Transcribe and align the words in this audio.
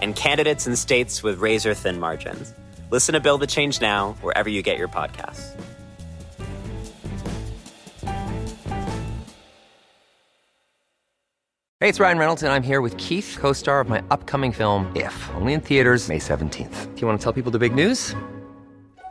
and 0.00 0.14
candidates 0.16 0.66
in 0.66 0.76
states 0.76 1.22
with 1.22 1.38
razor 1.38 1.74
thin 1.74 2.00
margins. 2.00 2.54
Listen 2.90 3.12
to 3.14 3.20
Build 3.20 3.40
the 3.40 3.46
Change 3.46 3.80
Now 3.80 4.12
wherever 4.20 4.48
you 4.48 4.62
get 4.62 4.78
your 4.78 4.88
podcasts. 4.88 5.54
Hey, 11.80 11.90
it's 11.90 12.00
Ryan 12.00 12.16
Reynolds, 12.16 12.42
and 12.42 12.50
I'm 12.50 12.62
here 12.62 12.80
with 12.80 12.96
Keith, 12.96 13.36
co 13.38 13.52
star 13.52 13.78
of 13.78 13.90
my 13.90 14.02
upcoming 14.10 14.52
film, 14.52 14.90
If, 14.96 15.14
only 15.34 15.52
in 15.52 15.60
theaters, 15.60 16.08
May 16.08 16.18
17th. 16.18 16.94
Do 16.94 17.00
you 17.00 17.06
want 17.06 17.20
to 17.20 17.22
tell 17.22 17.34
people 17.34 17.52
the 17.52 17.58
big 17.58 17.74
news? 17.74 18.14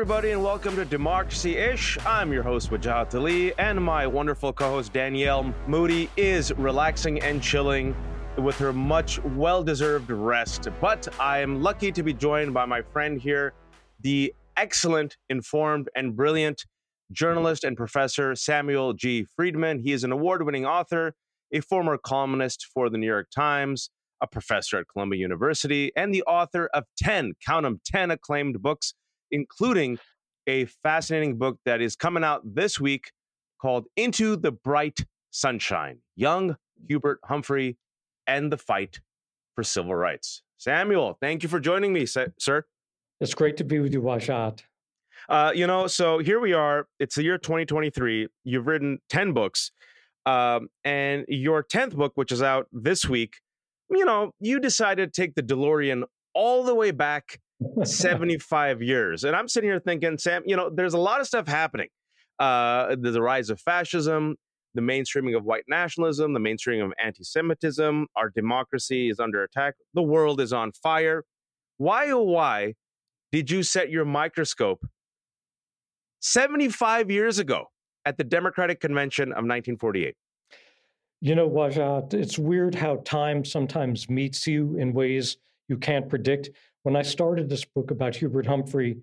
Everybody, 0.00 0.30
and 0.30 0.42
welcome 0.42 0.76
to 0.76 0.86
Democracy 0.86 1.58
Ish. 1.58 1.98
I'm 2.06 2.32
your 2.32 2.42
host, 2.42 2.70
Wajahat 2.70 3.14
Ali, 3.14 3.52
and 3.58 3.78
my 3.84 4.06
wonderful 4.06 4.50
co 4.50 4.70
host, 4.70 4.94
Danielle 4.94 5.54
Moodie, 5.66 6.08
is 6.16 6.54
relaxing 6.54 7.20
and 7.20 7.42
chilling 7.42 7.94
with 8.38 8.56
her 8.56 8.72
much 8.72 9.22
well 9.22 9.62
deserved 9.62 10.10
rest. 10.10 10.68
But 10.80 11.06
I 11.20 11.40
am 11.40 11.62
lucky 11.62 11.92
to 11.92 12.02
be 12.02 12.14
joined 12.14 12.54
by 12.54 12.64
my 12.64 12.80
friend 12.80 13.20
here, 13.20 13.52
the 14.00 14.32
excellent, 14.56 15.18
informed, 15.28 15.90
and 15.94 16.16
brilliant 16.16 16.64
journalist 17.12 17.62
and 17.62 17.76
professor 17.76 18.34
Samuel 18.34 18.94
G. 18.94 19.26
Freedman. 19.36 19.80
He 19.80 19.92
is 19.92 20.02
an 20.02 20.12
award 20.12 20.46
winning 20.46 20.64
author, 20.64 21.12
a 21.52 21.60
former 21.60 21.98
columnist 21.98 22.68
for 22.72 22.88
the 22.88 22.96
New 22.96 23.06
York 23.06 23.28
Times, 23.36 23.90
a 24.22 24.26
professor 24.26 24.78
at 24.78 24.86
Columbia 24.90 25.20
University, 25.20 25.92
and 25.94 26.14
the 26.14 26.22
author 26.22 26.70
of 26.72 26.84
10, 26.96 27.34
count 27.46 27.64
them, 27.64 27.82
10 27.84 28.10
acclaimed 28.10 28.62
books 28.62 28.94
including 29.30 29.98
a 30.46 30.66
fascinating 30.82 31.38
book 31.38 31.58
that 31.64 31.80
is 31.80 31.96
coming 31.96 32.24
out 32.24 32.42
this 32.44 32.80
week 32.80 33.12
called 33.60 33.86
Into 33.96 34.36
the 34.36 34.52
Bright 34.52 35.00
Sunshine 35.30 35.98
Young 36.16 36.56
Hubert 36.88 37.20
Humphrey 37.24 37.76
and 38.26 38.52
the 38.52 38.56
Fight 38.56 39.00
for 39.54 39.62
Civil 39.62 39.94
Rights. 39.94 40.42
Samuel, 40.56 41.16
thank 41.20 41.42
you 41.42 41.48
for 41.48 41.60
joining 41.60 41.92
me, 41.92 42.06
sir. 42.06 42.64
It's 43.20 43.34
great 43.34 43.56
to 43.58 43.64
be 43.64 43.78
with 43.80 43.92
you, 43.92 44.00
Wajahat. 44.00 44.62
Uh, 45.28 45.52
you 45.54 45.66
know, 45.66 45.86
so 45.86 46.18
here 46.18 46.40
we 46.40 46.52
are. 46.52 46.86
It's 46.98 47.14
the 47.14 47.22
year 47.22 47.38
2023. 47.38 48.28
You've 48.44 48.66
written 48.66 48.98
10 49.10 49.32
books. 49.32 49.70
Um, 50.26 50.68
and 50.84 51.24
your 51.28 51.62
10th 51.62 51.94
book, 51.94 52.12
which 52.14 52.32
is 52.32 52.42
out 52.42 52.66
this 52.72 53.08
week, 53.08 53.36
you 53.90 54.04
know, 54.04 54.32
you 54.40 54.60
decided 54.60 55.12
to 55.12 55.20
take 55.20 55.34
the 55.34 55.42
DeLorean 55.42 56.04
all 56.34 56.62
the 56.64 56.74
way 56.74 56.90
back 56.90 57.40
75 57.84 58.82
years. 58.82 59.24
And 59.24 59.34
I'm 59.36 59.48
sitting 59.48 59.70
here 59.70 59.80
thinking, 59.80 60.18
Sam, 60.18 60.42
you 60.46 60.56
know, 60.56 60.70
there's 60.70 60.94
a 60.94 60.98
lot 60.98 61.20
of 61.20 61.26
stuff 61.26 61.46
happening. 61.46 61.88
Uh, 62.38 62.96
there's 62.98 63.14
the 63.14 63.22
rise 63.22 63.50
of 63.50 63.60
fascism, 63.60 64.36
the 64.74 64.80
mainstreaming 64.80 65.36
of 65.36 65.44
white 65.44 65.64
nationalism, 65.68 66.32
the 66.32 66.40
mainstreaming 66.40 66.84
of 66.84 66.92
anti 67.02 67.22
Semitism. 67.22 68.06
Our 68.16 68.30
democracy 68.30 69.10
is 69.10 69.20
under 69.20 69.42
attack. 69.42 69.74
The 69.94 70.02
world 70.02 70.40
is 70.40 70.52
on 70.52 70.72
fire. 70.72 71.24
Why, 71.76 72.10
oh, 72.10 72.22
why 72.22 72.74
did 73.32 73.50
you 73.50 73.62
set 73.62 73.90
your 73.90 74.04
microscope 74.04 74.86
75 76.20 77.10
years 77.10 77.38
ago 77.38 77.66
at 78.04 78.16
the 78.16 78.24
Democratic 78.24 78.80
Convention 78.80 79.28
of 79.28 79.44
1948? 79.44 80.14
You 81.22 81.34
know, 81.34 81.48
Wajat, 81.48 82.14
it's 82.14 82.38
weird 82.38 82.74
how 82.74 82.96
time 83.04 83.44
sometimes 83.44 84.08
meets 84.08 84.46
you 84.46 84.76
in 84.78 84.94
ways 84.94 85.36
you 85.68 85.76
can't 85.76 86.08
predict. 86.08 86.50
When 86.82 86.96
I 86.96 87.02
started 87.02 87.48
this 87.48 87.64
book 87.64 87.90
about 87.90 88.16
Hubert 88.16 88.46
Humphrey 88.46 88.98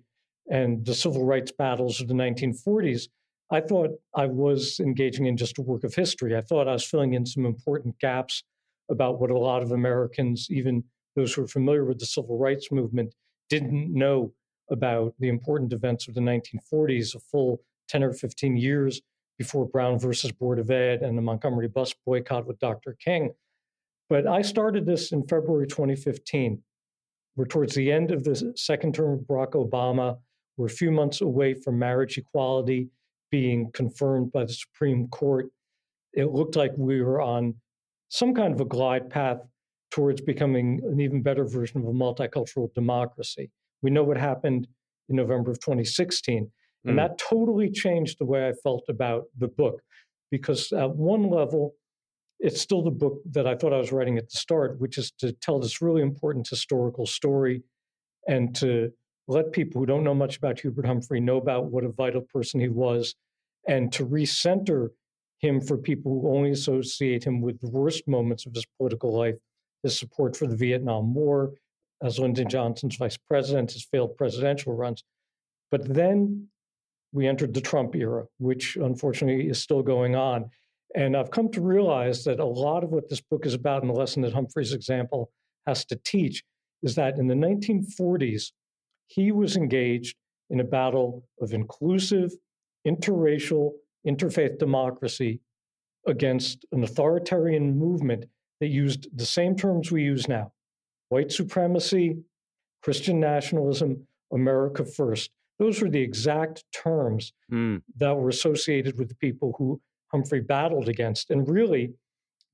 and 0.50 0.84
the 0.84 0.94
civil 0.94 1.24
rights 1.24 1.52
battles 1.52 2.00
of 2.00 2.08
the 2.08 2.14
1940s, 2.14 3.08
I 3.52 3.60
thought 3.60 3.90
I 4.14 4.26
was 4.26 4.80
engaging 4.80 5.26
in 5.26 5.36
just 5.36 5.58
a 5.58 5.62
work 5.62 5.84
of 5.84 5.94
history. 5.94 6.36
I 6.36 6.40
thought 6.40 6.66
I 6.66 6.72
was 6.72 6.84
filling 6.84 7.14
in 7.14 7.24
some 7.24 7.46
important 7.46 7.98
gaps 8.00 8.42
about 8.90 9.20
what 9.20 9.30
a 9.30 9.38
lot 9.38 9.62
of 9.62 9.70
Americans, 9.70 10.48
even 10.50 10.82
those 11.14 11.32
who 11.32 11.44
are 11.44 11.48
familiar 11.48 11.84
with 11.84 12.00
the 12.00 12.06
civil 12.06 12.36
rights 12.36 12.72
movement, 12.72 13.14
didn't 13.48 13.94
know 13.94 14.32
about 14.70 15.14
the 15.20 15.28
important 15.28 15.72
events 15.72 16.08
of 16.08 16.14
the 16.14 16.20
1940s, 16.20 17.14
a 17.14 17.20
full 17.20 17.60
10 17.88 18.02
or 18.02 18.12
15 18.12 18.56
years 18.56 19.00
before 19.38 19.66
Brown 19.66 19.98
versus 20.00 20.32
Board 20.32 20.58
of 20.58 20.70
Ed 20.70 21.02
and 21.02 21.16
the 21.16 21.22
Montgomery 21.22 21.68
bus 21.68 21.94
boycott 22.04 22.46
with 22.46 22.58
Dr. 22.58 22.96
King. 23.02 23.30
But 24.10 24.26
I 24.26 24.42
started 24.42 24.84
this 24.84 25.12
in 25.12 25.26
February 25.26 25.68
2015. 25.68 26.60
We're 27.38 27.46
towards 27.46 27.76
the 27.76 27.92
end 27.92 28.10
of 28.10 28.24
the 28.24 28.52
second 28.56 28.96
term 28.96 29.12
of 29.12 29.20
Barack 29.20 29.52
Obama. 29.52 30.18
We're 30.56 30.66
a 30.66 30.70
few 30.70 30.90
months 30.90 31.20
away 31.20 31.54
from 31.54 31.78
marriage 31.78 32.18
equality 32.18 32.88
being 33.30 33.70
confirmed 33.70 34.32
by 34.32 34.44
the 34.44 34.52
Supreme 34.52 35.06
Court. 35.06 35.46
It 36.14 36.32
looked 36.32 36.56
like 36.56 36.72
we 36.76 37.00
were 37.00 37.20
on 37.20 37.54
some 38.08 38.34
kind 38.34 38.52
of 38.52 38.60
a 38.60 38.64
glide 38.64 39.08
path 39.08 39.38
towards 39.92 40.20
becoming 40.20 40.80
an 40.82 41.00
even 41.00 41.22
better 41.22 41.44
version 41.44 41.80
of 41.80 41.86
a 41.86 41.92
multicultural 41.92 42.74
democracy. 42.74 43.52
We 43.82 43.92
know 43.92 44.02
what 44.02 44.16
happened 44.16 44.66
in 45.08 45.14
November 45.14 45.52
of 45.52 45.60
2016. 45.60 46.50
And 46.86 46.94
mm. 46.94 46.96
that 46.96 47.18
totally 47.18 47.70
changed 47.70 48.18
the 48.18 48.26
way 48.26 48.48
I 48.48 48.52
felt 48.64 48.82
about 48.88 49.26
the 49.38 49.46
book. 49.46 49.80
Because 50.32 50.72
at 50.72 50.90
one 50.90 51.30
level, 51.30 51.76
it's 52.40 52.60
still 52.60 52.82
the 52.82 52.90
book 52.90 53.20
that 53.32 53.46
I 53.46 53.54
thought 53.54 53.72
I 53.72 53.78
was 53.78 53.92
writing 53.92 54.18
at 54.18 54.30
the 54.30 54.36
start, 54.36 54.80
which 54.80 54.98
is 54.98 55.10
to 55.18 55.32
tell 55.32 55.58
this 55.58 55.82
really 55.82 56.02
important 56.02 56.48
historical 56.48 57.06
story 57.06 57.62
and 58.26 58.54
to 58.56 58.92
let 59.26 59.52
people 59.52 59.80
who 59.80 59.86
don't 59.86 60.04
know 60.04 60.14
much 60.14 60.36
about 60.36 60.60
Hubert 60.60 60.86
Humphrey 60.86 61.20
know 61.20 61.36
about 61.36 61.66
what 61.66 61.84
a 61.84 61.88
vital 61.88 62.22
person 62.22 62.60
he 62.60 62.68
was 62.68 63.14
and 63.66 63.92
to 63.92 64.06
recenter 64.06 64.88
him 65.38 65.60
for 65.60 65.76
people 65.76 66.20
who 66.20 66.34
only 66.34 66.50
associate 66.50 67.24
him 67.24 67.40
with 67.40 67.60
the 67.60 67.68
worst 67.68 68.08
moments 68.08 68.46
of 68.46 68.54
his 68.54 68.66
political 68.78 69.16
life 69.16 69.36
his 69.82 69.98
support 69.98 70.36
for 70.36 70.46
the 70.46 70.56
Vietnam 70.56 71.14
War, 71.14 71.52
as 72.02 72.18
Lyndon 72.18 72.48
Johnson's 72.48 72.96
vice 72.96 73.16
president, 73.16 73.72
his 73.72 73.84
failed 73.84 74.16
presidential 74.16 74.74
runs. 74.74 75.04
But 75.70 75.92
then 75.92 76.48
we 77.12 77.26
entered 77.26 77.54
the 77.54 77.60
Trump 77.60 77.94
era, 77.94 78.26
which 78.38 78.76
unfortunately 78.76 79.48
is 79.48 79.60
still 79.60 79.82
going 79.82 80.14
on. 80.14 80.50
And 80.94 81.16
I've 81.16 81.30
come 81.30 81.50
to 81.52 81.60
realize 81.60 82.24
that 82.24 82.40
a 82.40 82.44
lot 82.44 82.82
of 82.82 82.90
what 82.90 83.08
this 83.08 83.20
book 83.20 83.44
is 83.44 83.54
about, 83.54 83.82
and 83.82 83.90
the 83.90 83.98
lesson 83.98 84.22
that 84.22 84.32
Humphrey's 84.32 84.72
example 84.72 85.30
has 85.66 85.84
to 85.86 86.00
teach, 86.04 86.42
is 86.82 86.94
that 86.94 87.18
in 87.18 87.26
the 87.26 87.34
1940s, 87.34 88.52
he 89.06 89.32
was 89.32 89.56
engaged 89.56 90.16
in 90.50 90.60
a 90.60 90.64
battle 90.64 91.24
of 91.40 91.52
inclusive, 91.52 92.32
interracial, 92.86 93.72
interfaith 94.06 94.58
democracy 94.58 95.40
against 96.06 96.64
an 96.72 96.82
authoritarian 96.84 97.78
movement 97.78 98.24
that 98.60 98.68
used 98.68 99.08
the 99.16 99.26
same 99.26 99.54
terms 99.56 99.92
we 99.92 100.02
use 100.02 100.28
now 100.28 100.52
white 101.10 101.32
supremacy, 101.32 102.18
Christian 102.82 103.18
nationalism, 103.18 104.06
America 104.32 104.84
first. 104.84 105.30
Those 105.58 105.80
were 105.80 105.88
the 105.88 106.02
exact 106.02 106.64
terms 106.72 107.32
mm. 107.50 107.82
that 107.96 108.14
were 108.14 108.28
associated 108.28 108.98
with 108.98 109.08
the 109.08 109.14
people 109.16 109.54
who 109.56 109.80
Humphrey 110.12 110.40
battled 110.40 110.88
against. 110.88 111.30
And 111.30 111.48
really, 111.48 111.92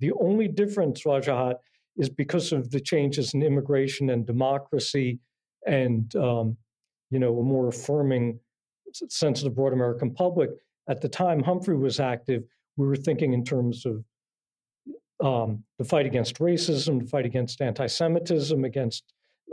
the 0.01 0.13
only 0.13 0.49
difference, 0.49 1.03
Wajahat, 1.05 1.57
is 1.97 2.09
because 2.09 2.53
of 2.53 2.71
the 2.71 2.81
changes 2.81 3.35
in 3.35 3.43
immigration 3.43 4.11
and 4.11 4.27
democracy 4.27 5.21
and, 5.67 6.15
um, 6.17 6.57
you 7.11 7.19
know, 7.19 7.39
a 7.39 7.43
more 7.43 7.69
affirming 7.69 8.39
sense 8.93 9.41
of 9.41 9.45
the 9.45 9.51
broad 9.51 9.73
American 9.73 10.13
public. 10.13 10.51
At 10.89 11.01
the 11.01 11.09
time 11.09 11.43
Humphrey 11.43 11.77
was 11.77 12.01
active, 12.01 12.43
we 12.77 12.87
were 12.87 12.97
thinking 12.97 13.33
in 13.33 13.45
terms 13.45 13.87
of 13.87 14.05
um, 15.25 15.65
the 15.79 15.85
fight 15.85 16.07
against 16.07 16.39
racism, 16.39 17.01
the 17.01 17.09
fight 17.09 17.25
against 17.25 17.61
anti 17.61 17.87
Semitism, 17.87 18.65
against 18.65 19.05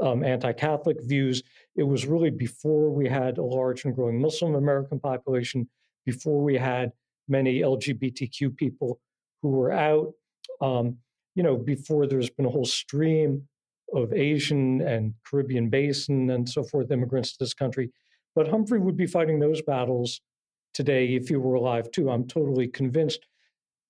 um, 0.01 0.23
anti 0.23 0.51
Catholic 0.53 0.97
views. 1.01 1.43
It 1.75 1.83
was 1.83 2.05
really 2.05 2.31
before 2.31 2.89
we 2.89 3.07
had 3.07 3.37
a 3.37 3.43
large 3.43 3.85
and 3.85 3.95
growing 3.95 4.19
Muslim 4.19 4.55
American 4.55 4.99
population, 4.99 5.69
before 6.05 6.43
we 6.43 6.57
had 6.57 6.91
many 7.31 7.61
LGBTQ 7.61 8.55
people 8.55 8.99
who 9.41 9.49
were 9.49 9.71
out, 9.71 10.13
um, 10.61 10.97
you 11.33 11.41
know, 11.41 11.55
before 11.55 12.05
there's 12.05 12.29
been 12.29 12.45
a 12.45 12.49
whole 12.49 12.65
stream 12.65 13.47
of 13.93 14.13
Asian 14.13 14.81
and 14.81 15.13
Caribbean 15.25 15.69
basin 15.69 16.29
and 16.29 16.47
so 16.47 16.63
forth 16.63 16.91
immigrants 16.91 17.31
to 17.31 17.37
this 17.39 17.53
country. 17.53 17.91
But 18.35 18.47
Humphrey 18.47 18.79
would 18.79 18.97
be 18.97 19.07
fighting 19.07 19.39
those 19.39 19.61
battles 19.61 20.21
today 20.73 21.15
if 21.15 21.27
he 21.29 21.35
were 21.35 21.55
alive 21.55 21.91
too. 21.91 22.09
I'm 22.09 22.27
totally 22.27 22.67
convinced. 22.67 23.25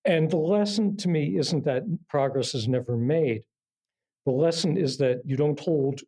And 0.06 0.30
the 0.32 0.38
lesson 0.38 0.98
to 0.98 1.10
me 1.10 1.38
isn't 1.38 1.66
that 1.66 1.84
progress 2.10 2.56
is 2.56 2.68
never 2.68 2.98
made. 2.98 3.44
The 4.26 4.32
lesson 4.32 4.78
is 4.78 4.98
that 4.98 5.22
you 5.26 5.36
don't 5.36 5.60
hold 5.60 6.02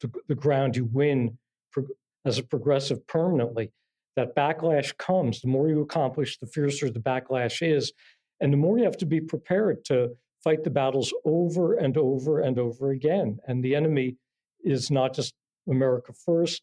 the, 0.00 0.10
the 0.28 0.34
ground 0.34 0.76
you 0.76 0.84
win 0.84 1.38
pro, 1.70 1.84
as 2.24 2.38
a 2.38 2.42
progressive 2.42 3.06
permanently. 3.06 3.72
That 4.16 4.36
backlash 4.36 4.96
comes. 4.98 5.40
The 5.40 5.48
more 5.48 5.68
you 5.68 5.80
accomplish, 5.80 6.38
the 6.38 6.46
fiercer 6.46 6.90
the 6.90 7.00
backlash 7.00 7.66
is. 7.66 7.92
And 8.40 8.52
the 8.52 8.58
more 8.58 8.78
you 8.78 8.84
have 8.84 8.98
to 8.98 9.06
be 9.06 9.20
prepared 9.20 9.84
to 9.86 10.10
fight 10.42 10.64
the 10.64 10.70
battles 10.70 11.14
over 11.24 11.74
and 11.74 11.96
over 11.96 12.40
and 12.40 12.58
over 12.58 12.90
again. 12.90 13.38
And 13.46 13.64
the 13.64 13.74
enemy 13.74 14.16
is 14.64 14.90
not 14.90 15.14
just 15.14 15.34
America 15.68 16.12
first 16.12 16.62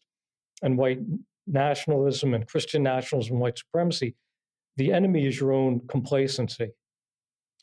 and 0.62 0.76
white 0.76 1.00
nationalism 1.46 2.34
and 2.34 2.46
Christian 2.46 2.82
nationalism 2.82 3.34
and 3.34 3.40
white 3.40 3.58
supremacy. 3.58 4.14
The 4.76 4.92
enemy 4.92 5.26
is 5.26 5.40
your 5.40 5.52
own 5.52 5.80
complacency. 5.88 6.70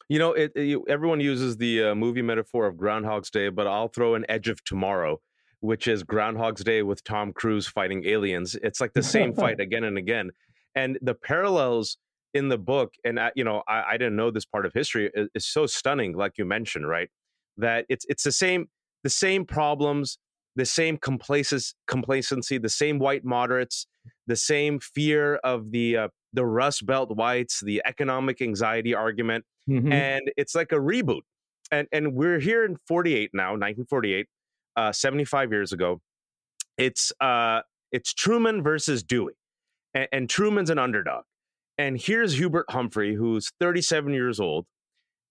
You 0.10 0.20
know, 0.20 0.34
it, 0.34 0.52
it, 0.56 0.80
everyone 0.88 1.20
uses 1.20 1.58
the 1.58 1.84
uh, 1.84 1.96
movie 1.96 2.22
metaphor 2.22 2.66
of 2.66 2.78
Groundhog's 2.78 3.30
Day, 3.30 3.50
but 3.50 3.68
I'll 3.68 3.90
throw 3.90 4.16
an 4.16 4.26
Edge 4.30 4.48
of 4.48 4.64
Tomorrow, 4.64 5.20
which 5.62 5.88
is 5.88 6.04
Groundhog's 6.04 6.64
Day 6.64 6.84
with 6.84 7.04
Tom 7.04 7.34
Cruise 7.34 7.68
fighting 7.68 8.06
aliens. 8.06 8.56
It's 8.62 8.80
like 8.80 8.94
the 8.94 9.04
same 9.04 9.34
fight 9.36 9.60
again 9.60 9.84
and 9.84 9.98
again. 9.98 10.32
And 10.76 10.98
the 11.02 11.16
parallels 11.16 11.98
in 12.34 12.50
the 12.50 12.58
book, 12.58 12.94
and 13.04 13.20
I, 13.20 13.32
you 13.36 13.44
know, 13.44 13.64
I, 13.68 13.84
I, 13.92 13.98
didn't 13.98 14.16
know 14.16 14.30
this 14.30 14.46
part 14.46 14.66
of 14.66 14.74
history 14.74 15.10
is, 15.14 15.30
is 15.34 15.46
so 15.46 15.66
stunning, 15.66 16.16
like 16.16 16.34
you 16.38 16.46
mentioned, 16.46 16.88
right? 16.88 17.10
That 17.58 17.86
it's 17.90 18.06
it's 18.10 18.24
the 18.24 18.32
same 18.32 18.68
the 19.04 19.10
same 19.10 19.46
problems, 19.46 20.20
the 20.56 20.66
same 20.66 20.98
complacency, 20.98 21.74
complacency, 21.88 22.58
the 22.58 22.70
same 22.70 23.00
white 23.00 23.26
moderates, 23.26 23.88
the 24.28 24.36
same 24.36 24.80
fear 24.80 25.36
of 25.38 25.72
the 25.72 25.98
uh, 25.98 26.08
the 26.34 26.46
Rust 26.46 26.86
Belt 26.86 27.16
whites, 27.16 27.62
the 27.62 27.82
economic 27.86 28.42
anxiety 28.42 28.94
argument, 28.94 29.46
mm-hmm. 29.68 29.92
and 29.92 30.32
it's 30.38 30.54
like 30.54 30.72
a 30.72 30.76
reboot. 30.76 31.22
And 31.72 31.88
and 31.92 32.14
we're 32.14 32.40
here 32.40 32.64
in 32.64 32.78
48 32.88 33.32
now, 33.34 33.52
1948, 33.52 34.28
uh, 34.78 34.94
75 34.94 35.52
years 35.52 35.74
ago. 35.74 36.00
It's 36.78 37.12
uh 37.20 37.62
it's 37.92 38.14
Truman 38.14 38.64
versus 38.64 39.04
Dewey, 39.04 39.34
and, 39.94 40.08
and 40.12 40.30
Truman's 40.30 40.70
an 40.70 40.80
underdog. 40.80 41.24
And 41.78 42.00
here's 42.00 42.34
Hubert 42.34 42.66
Humphrey, 42.70 43.16
who's 43.16 43.52
37 43.60 44.14
years 44.14 44.40
old, 44.40 44.66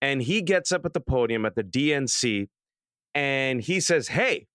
and 0.01 0.23
he 0.23 0.43
gets 0.43 0.73
up 0.73 0.85
at 0.85 0.93
the 0.93 1.01
podium 1.01 1.45
at 1.45 1.55
the 1.55 1.65
DNC 1.65 2.49
and 3.15 3.63
he 3.63 3.81
says, 3.81 4.09
Hey, 4.09 4.47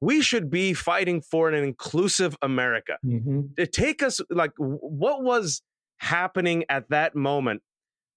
we 0.00 0.20
should 0.20 0.50
be 0.50 0.74
fighting 0.74 1.20
for 1.20 1.48
an 1.48 1.54
inclusive 1.62 2.36
America. 2.42 2.98
Mm-hmm. 3.04 3.54
To 3.56 3.66
take 3.66 4.02
us, 4.02 4.20
like, 4.30 4.52
what 4.56 5.22
was 5.22 5.62
happening 5.98 6.64
at 6.68 6.88
that 6.90 7.14
moment 7.14 7.62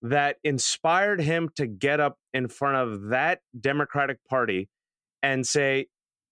that 0.02 0.38
inspired 0.44 1.22
him 1.22 1.50
to 1.56 1.66
get 1.66 2.00
up 2.00 2.18
in 2.34 2.50
front 2.50 2.76
of 2.76 3.10
that 3.10 3.40
Democratic 3.58 4.18
Party 4.30 4.70
and 5.24 5.48
say, 5.48 5.88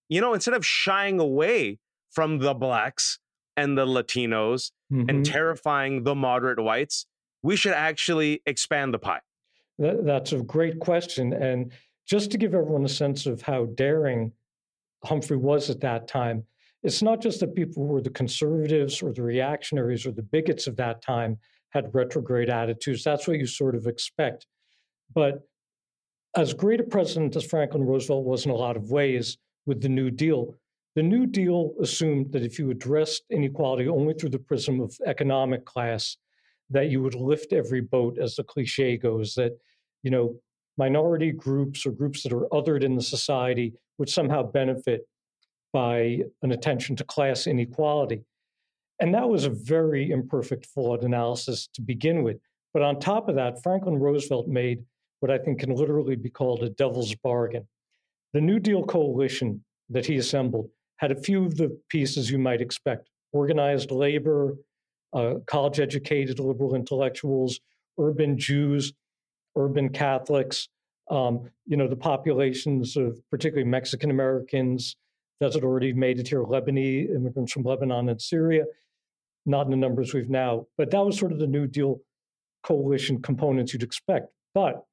you 0.08 0.20
know, 0.20 0.34
instead 0.34 0.54
of 0.54 0.64
shying 0.64 1.18
away 1.18 1.78
from 2.10 2.38
the 2.38 2.54
blacks 2.54 3.18
and 3.56 3.76
the 3.76 3.86
Latinos 3.86 4.70
mm-hmm. 4.92 5.08
and 5.08 5.26
terrifying 5.26 6.04
the 6.04 6.14
moderate 6.14 6.62
whites, 6.62 7.06
we 7.42 7.56
should 7.56 7.72
actually 7.72 8.42
expand 8.46 8.94
the 8.94 8.98
pie? 8.98 9.20
That's 9.78 10.32
a 10.32 10.42
great 10.42 10.78
question. 10.78 11.32
And 11.32 11.72
just 12.06 12.30
to 12.30 12.38
give 12.38 12.54
everyone 12.54 12.84
a 12.84 12.90
sense 12.90 13.26
of 13.26 13.42
how 13.42 13.64
daring 13.74 14.32
Humphrey 15.04 15.38
was 15.38 15.70
at 15.70 15.80
that 15.80 16.06
time, 16.06 16.44
it's 16.82 17.02
not 17.02 17.20
just 17.20 17.40
that 17.40 17.54
people 17.54 17.86
who 17.86 17.92
were 17.92 18.02
the 18.02 18.10
conservatives 18.10 19.02
or 19.02 19.12
the 19.12 19.22
reactionaries 19.22 20.04
or 20.04 20.12
the 20.12 20.22
bigots 20.22 20.66
of 20.66 20.76
that 20.76 21.00
time 21.00 21.38
had 21.70 21.94
retrograde 21.94 22.50
attitudes. 22.50 23.02
That's 23.02 23.26
what 23.26 23.38
you 23.38 23.46
sort 23.46 23.74
of 23.74 23.86
expect. 23.86 24.46
But 25.14 25.40
as 26.36 26.54
great 26.54 26.80
a 26.80 26.84
president 26.84 27.36
as 27.36 27.44
Franklin 27.44 27.84
Roosevelt 27.84 28.24
was 28.24 28.44
in 28.44 28.50
a 28.50 28.56
lot 28.56 28.76
of 28.76 28.90
ways 28.90 29.38
with 29.66 29.80
the 29.80 29.88
New 29.88 30.10
Deal, 30.10 30.54
the 30.94 31.02
New 31.02 31.26
Deal 31.26 31.72
assumed 31.80 32.32
that 32.32 32.42
if 32.42 32.58
you 32.58 32.70
addressed 32.70 33.24
inequality 33.30 33.88
only 33.88 34.14
through 34.14 34.30
the 34.30 34.38
prism 34.38 34.80
of 34.80 34.96
economic 35.06 35.64
class, 35.64 36.16
that 36.70 36.88
you 36.88 37.02
would 37.02 37.14
lift 37.14 37.52
every 37.52 37.80
boat, 37.80 38.18
as 38.18 38.36
the 38.36 38.44
cliche 38.44 38.96
goes, 38.96 39.34
that, 39.34 39.52
you 40.02 40.10
know, 40.10 40.34
minority 40.78 41.32
groups 41.32 41.84
or 41.84 41.92
groups 41.92 42.22
that 42.22 42.32
are 42.32 42.48
othered 42.50 42.82
in 42.82 42.96
the 42.96 43.02
society 43.02 43.74
would 43.98 44.08
somehow 44.08 44.42
benefit 44.42 45.06
by 45.72 46.20
an 46.42 46.52
attention 46.52 46.96
to 46.96 47.04
class 47.04 47.46
inequality. 47.46 48.22
And 49.00 49.14
that 49.14 49.28
was 49.28 49.44
a 49.44 49.50
very 49.50 50.10
imperfect, 50.10 50.66
flawed 50.66 51.02
analysis 51.02 51.68
to 51.74 51.82
begin 51.82 52.22
with. 52.22 52.38
But 52.72 52.82
on 52.82 53.00
top 53.00 53.28
of 53.28 53.34
that, 53.34 53.62
Franklin 53.62 53.98
Roosevelt 53.98 54.48
made 54.48 54.82
what 55.22 55.30
I 55.30 55.38
think 55.38 55.60
can 55.60 55.72
literally 55.72 56.16
be 56.16 56.28
called 56.28 56.64
a 56.64 56.70
devil's 56.70 57.14
bargain. 57.14 57.68
The 58.32 58.40
New 58.40 58.58
Deal 58.58 58.82
coalition 58.82 59.62
that 59.88 60.04
he 60.04 60.16
assembled 60.16 60.68
had 60.96 61.12
a 61.12 61.20
few 61.20 61.46
of 61.46 61.56
the 61.56 61.78
pieces 61.88 62.28
you 62.28 62.40
might 62.40 62.60
expect 62.60 63.08
organized 63.30 63.92
labor, 63.92 64.56
uh, 65.12 65.34
college 65.46 65.78
educated 65.78 66.40
liberal 66.40 66.74
intellectuals, 66.74 67.60
urban 68.00 68.36
Jews, 68.36 68.94
urban 69.56 69.90
Catholics, 69.90 70.68
um, 71.08 71.48
you 71.66 71.76
know, 71.76 71.86
the 71.86 71.94
populations 71.94 72.96
of 72.96 73.16
particularly 73.30 73.68
Mexican 73.68 74.10
Americans 74.10 74.96
that 75.38 75.54
had 75.54 75.62
already 75.62 75.92
made 75.92 76.18
it 76.18 76.26
here, 76.26 76.42
Lebanese 76.42 77.14
immigrants 77.14 77.52
from 77.52 77.62
Lebanon 77.62 78.08
and 78.08 78.20
Syria, 78.20 78.64
not 79.46 79.66
in 79.66 79.70
the 79.70 79.76
numbers 79.76 80.14
we've 80.14 80.30
now, 80.30 80.66
but 80.76 80.90
that 80.90 81.04
was 81.04 81.16
sort 81.16 81.30
of 81.30 81.38
the 81.38 81.46
New 81.46 81.68
Deal 81.68 82.00
coalition 82.64 83.22
components 83.22 83.72
you'd 83.72 83.84
expect. 83.84 84.26
But 84.52 84.84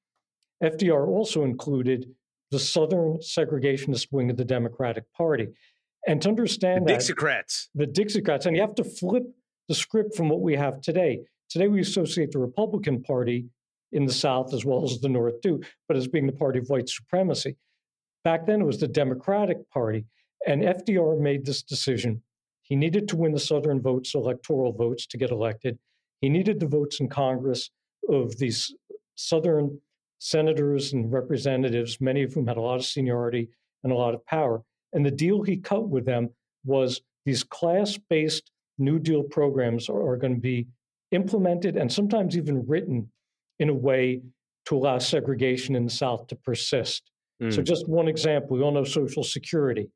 FDR 0.63 1.08
also 1.08 1.44
included 1.44 2.10
the 2.51 2.60
Southern 2.60 3.18
segregationist 3.18 4.08
wing 4.12 4.30
of 4.30 4.38
the 4.38 4.46
Democratic 4.46 5.04
Party. 5.13 5.48
And 6.08 6.22
to 6.22 6.30
understand 6.30 6.88
the 6.88 6.94
that, 6.94 7.01
Dixiecrats. 7.01 7.68
The 7.75 7.86
Dixiecrats. 7.86 8.46
And 8.46 8.56
you 8.56 8.62
have 8.62 8.75
to 8.75 8.84
flip 8.84 9.24
the 9.68 9.75
script 9.75 10.16
from 10.16 10.30
what 10.30 10.42
we 10.42 10.56
have 10.56 10.82
today. 10.82 11.20
Today, 11.50 11.68
we 11.68 11.82
associate 11.82 12.32
the 12.32 12.39
Republican 12.39 13.04
Party 13.04 13.46
in 13.92 14.06
the 14.06 14.13
South 14.13 14.54
as 14.54 14.66
well 14.66 14.84
as 14.84 15.00
the 15.00 15.10
North 15.10 15.42
too, 15.42 15.62
but 15.88 15.98
as 15.98 16.08
being 16.08 16.28
the 16.28 16.34
party 16.34 16.60
of 16.60 16.70
white 16.70 16.89
supremacy. 16.89 17.56
Back 18.24 18.46
then, 18.46 18.62
it 18.62 18.66
was 18.66 18.80
the 18.80 18.88
Democratic 18.88 19.70
Party. 19.70 20.06
And 20.48 20.63
FDR 20.63 21.20
made 21.20 21.46
this 21.46 21.63
decision 21.63 22.22
he 22.70 22.75
needed 22.75 23.08
to 23.10 23.18
win 23.18 23.32
the 23.32 23.39
Southern 23.39 23.82
votes, 23.82 24.13
electoral 24.13 24.72
votes, 24.72 25.08
to 25.08 25.18
get 25.18 25.32
elected. 25.32 25.80
He 26.22 26.30
needed 26.30 26.60
the 26.60 26.68
votes 26.68 27.00
in 27.00 27.10
Congress 27.10 27.72
of 28.08 28.38
these 28.38 28.74
Southern 29.16 29.82
senators 30.19 30.93
and 30.93 31.11
representatives, 31.11 31.99
many 31.99 32.23
of 32.23 32.33
whom 32.33 32.47
had 32.47 32.57
a 32.57 32.61
lot 32.61 32.75
of 32.75 32.85
seniority 32.85 33.49
and 33.83 33.91
a 33.91 33.95
lot 33.95 34.13
of 34.13 34.25
power. 34.25 34.61
And 34.93 35.05
the 35.05 35.11
deal 35.11 35.41
he 35.41 35.57
cut 35.57 35.89
with 35.89 36.05
them 36.05 36.29
was 36.65 37.01
these 37.25 37.43
class 37.43 37.97
based 38.09 38.51
New 38.77 38.99
Deal 38.99 39.23
programs 39.23 39.89
are, 39.89 40.01
are 40.07 40.17
going 40.17 40.35
to 40.35 40.41
be 40.41 40.67
implemented 41.11 41.75
and 41.75 41.91
sometimes 41.91 42.38
even 42.38 42.65
written 42.67 43.09
in 43.59 43.69
a 43.69 43.73
way 43.73 44.21
to 44.65 44.77
allow 44.77 44.97
segregation 44.97 45.75
in 45.75 45.85
the 45.85 45.91
South 45.91 46.27
to 46.27 46.35
persist. 46.35 47.11
Mm. 47.41 47.53
So, 47.53 47.61
just 47.61 47.88
one 47.89 48.07
example 48.07 48.57
we 48.57 48.63
all 48.63 48.71
know 48.71 48.83
Social 48.83 49.23
Security. 49.23 49.89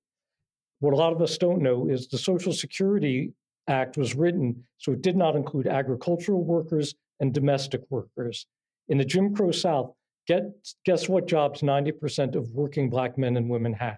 What 0.80 0.94
a 0.94 0.98
lot 0.98 1.14
of 1.14 1.22
us 1.22 1.38
don't 1.38 1.62
know 1.62 1.88
is 1.88 2.08
the 2.08 2.18
Social 2.18 2.52
Security 2.52 3.32
Act 3.70 3.98
was 3.98 4.16
written 4.16 4.66
so 4.78 4.92
it 4.92 5.02
did 5.02 5.16
not 5.16 5.36
include 5.36 5.68
agricultural 5.68 6.44
workers 6.44 6.96
and 7.22 7.34
domestic 7.34 7.82
workers. 7.90 8.46
In 8.90 8.98
the 8.98 9.06
Jim 9.06 9.34
Crow 9.34 9.52
South, 9.52 9.94
get, 10.28 10.44
guess 10.86 11.10
what 11.10 11.28
jobs 11.28 11.62
90% 11.62 12.36
of 12.36 12.50
working 12.50 12.90
Black 12.90 13.18
men 13.18 13.38
and 13.38 13.50
women 13.50 13.74
had? 13.74 13.98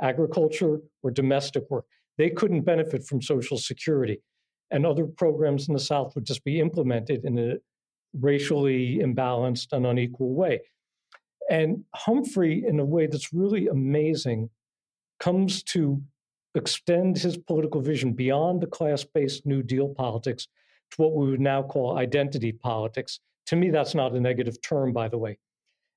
Agriculture 0.00 0.80
or 1.02 1.10
domestic 1.10 1.64
work. 1.70 1.84
They 2.16 2.30
couldn't 2.30 2.62
benefit 2.62 3.04
from 3.04 3.22
Social 3.22 3.58
Security. 3.58 4.20
And 4.70 4.84
other 4.84 5.06
programs 5.06 5.68
in 5.68 5.74
the 5.74 5.80
South 5.80 6.14
would 6.14 6.26
just 6.26 6.44
be 6.44 6.60
implemented 6.60 7.24
in 7.24 7.38
a 7.38 7.54
racially 8.18 8.98
imbalanced 8.98 9.68
and 9.72 9.86
unequal 9.86 10.34
way. 10.34 10.60
And 11.50 11.84
Humphrey, 11.94 12.64
in 12.66 12.78
a 12.78 12.84
way 12.84 13.06
that's 13.06 13.32
really 13.32 13.68
amazing, 13.68 14.50
comes 15.18 15.62
to 15.64 16.02
extend 16.54 17.16
his 17.16 17.36
political 17.36 17.80
vision 17.80 18.12
beyond 18.12 18.60
the 18.60 18.66
class 18.66 19.04
based 19.04 19.46
New 19.46 19.62
Deal 19.62 19.88
politics 19.88 20.48
to 20.90 21.02
what 21.02 21.14
we 21.14 21.30
would 21.30 21.40
now 21.40 21.62
call 21.62 21.98
identity 21.98 22.52
politics. 22.52 23.20
To 23.46 23.56
me, 23.56 23.70
that's 23.70 23.94
not 23.94 24.12
a 24.12 24.20
negative 24.20 24.60
term, 24.60 24.92
by 24.92 25.08
the 25.08 25.18
way. 25.18 25.38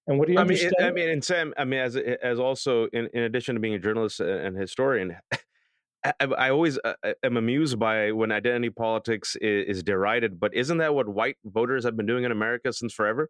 And 0.07 0.17
what 0.17 0.27
do 0.27 0.33
you 0.33 0.39
I 0.39 0.43
mean? 0.43 0.71
I 0.79 0.91
mean, 0.91 1.09
and 1.09 1.23
Sam, 1.23 1.53
I 1.57 1.65
mean, 1.65 1.79
as 1.79 1.95
as 1.95 2.39
also 2.39 2.87
in, 2.87 3.07
in 3.13 3.23
addition 3.23 3.55
to 3.55 3.61
being 3.61 3.75
a 3.75 3.79
journalist 3.79 4.19
and 4.19 4.57
historian, 4.57 5.15
I, 6.03 6.13
I 6.19 6.49
always 6.49 6.79
uh, 6.83 6.93
uh, 7.03 7.13
am 7.23 7.37
amused 7.37 7.77
by 7.77 8.11
when 8.11 8.31
identity 8.31 8.71
politics 8.71 9.35
is, 9.35 9.77
is 9.77 9.83
derided. 9.83 10.39
But 10.39 10.55
isn't 10.55 10.79
that 10.79 10.95
what 10.95 11.07
white 11.07 11.37
voters 11.45 11.83
have 11.85 11.95
been 11.95 12.07
doing 12.07 12.23
in 12.23 12.31
America 12.31 12.73
since 12.73 12.93
forever? 12.93 13.29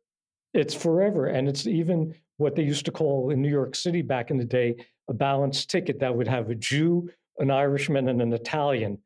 It's 0.54 0.74
forever, 0.74 1.28
and 1.28 1.48
it's 1.48 1.68
even 1.68 2.16
what 2.38 2.56
they 2.56 2.64
used 2.64 2.86
to 2.86 2.92
call 2.92 3.30
in 3.32 3.42
New 3.42 3.50
York 3.50 3.76
City 3.76 4.02
back 4.02 4.32
in 4.32 4.38
the 4.38 4.46
day 4.46 4.76
a 5.10 5.14
balanced 5.14 5.70
ticket 5.70 6.00
that 6.00 6.16
would 6.16 6.28
have 6.28 6.50
a 6.50 6.56
Jew, 6.56 7.10
an 7.40 7.52
Irishman, 7.52 8.08
and 8.08 8.22
an 8.22 8.34
Italian 8.34 8.98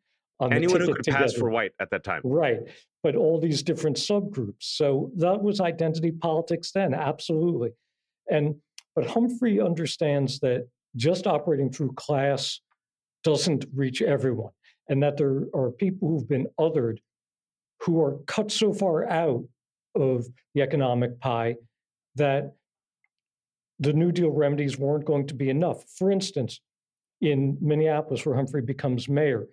Anyone 0.42 0.82
who 0.82 0.94
could 0.94 1.06
pass 1.06 1.34
for 1.34 1.50
white 1.50 1.72
at 1.80 1.90
that 1.92 2.04
time. 2.04 2.22
Right. 2.24 2.60
But 3.04 3.16
all 3.16 3.40
these 3.40 3.64
different 3.64 3.98
subgroups. 3.98 4.56
So 4.60 5.12
that 5.18 5.42
was 5.42 5.62
identity 5.62 6.12
politics 6.12 6.72
then, 6.72 6.94
absolutely. 6.94 7.72
And 8.30 8.56
but 8.96 9.08
Humphrey 9.08 9.60
understands 9.60 10.40
that 10.40 10.68
just 10.96 11.28
operating 11.28 11.72
through 11.72 11.94
class 11.94 12.60
doesn't 13.24 13.66
reach 13.74 14.02
everyone, 14.02 14.52
and 14.90 15.04
that 15.04 15.18
there 15.18 15.44
are 15.54 15.72
people 15.72 16.08
who've 16.08 16.30
been 16.30 16.48
othered 16.60 16.98
who 17.82 18.02
are 18.02 18.18
cut 18.28 18.52
so 18.52 18.74
far 18.74 19.08
out 19.10 19.44
of 19.96 20.26
the 20.54 20.62
economic 20.62 21.20
pie 21.20 21.56
that 22.16 22.54
the 23.80 23.94
New 23.94 24.12
Deal 24.12 24.30
remedies 24.30 24.78
weren't 24.78 25.06
going 25.06 25.28
to 25.28 25.34
be 25.34 25.50
enough. 25.50 25.84
For 25.98 26.10
instance, 26.10 26.62
in 27.20 27.58
Minneapolis, 27.62 28.26
where 28.26 28.36
Humphrey 28.36 28.62
becomes 28.62 29.10
mayor, 29.10 29.48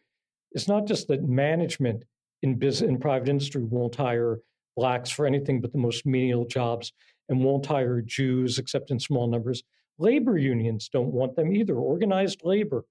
it's 0.55 0.69
not 0.69 0.87
just 0.87 1.09
that 1.09 1.23
management 1.23 2.05
in 2.43 2.59
business 2.59 2.89
in 2.89 2.99
private 2.99 3.29
industry 3.29 3.63
won't 3.63 3.95
hire 3.95 4.41
blacks 4.77 5.11
for 5.11 5.27
anything 5.27 5.61
but 5.61 5.73
the 5.73 5.79
most 5.79 6.07
menial 6.07 6.45
jobs 6.45 6.93
and 7.29 7.43
won't 7.43 7.67
hire 7.67 8.01
Jews 8.01 8.59
except 8.59 8.91
in 8.91 8.99
small 8.99 9.29
numbers. 9.29 9.63
Labor 9.99 10.39
unions 10.39 10.89
don't 10.93 11.13
want 11.13 11.37
them 11.37 11.55
either. 11.55 11.77
Organized 11.77 12.41
labor 12.45 12.85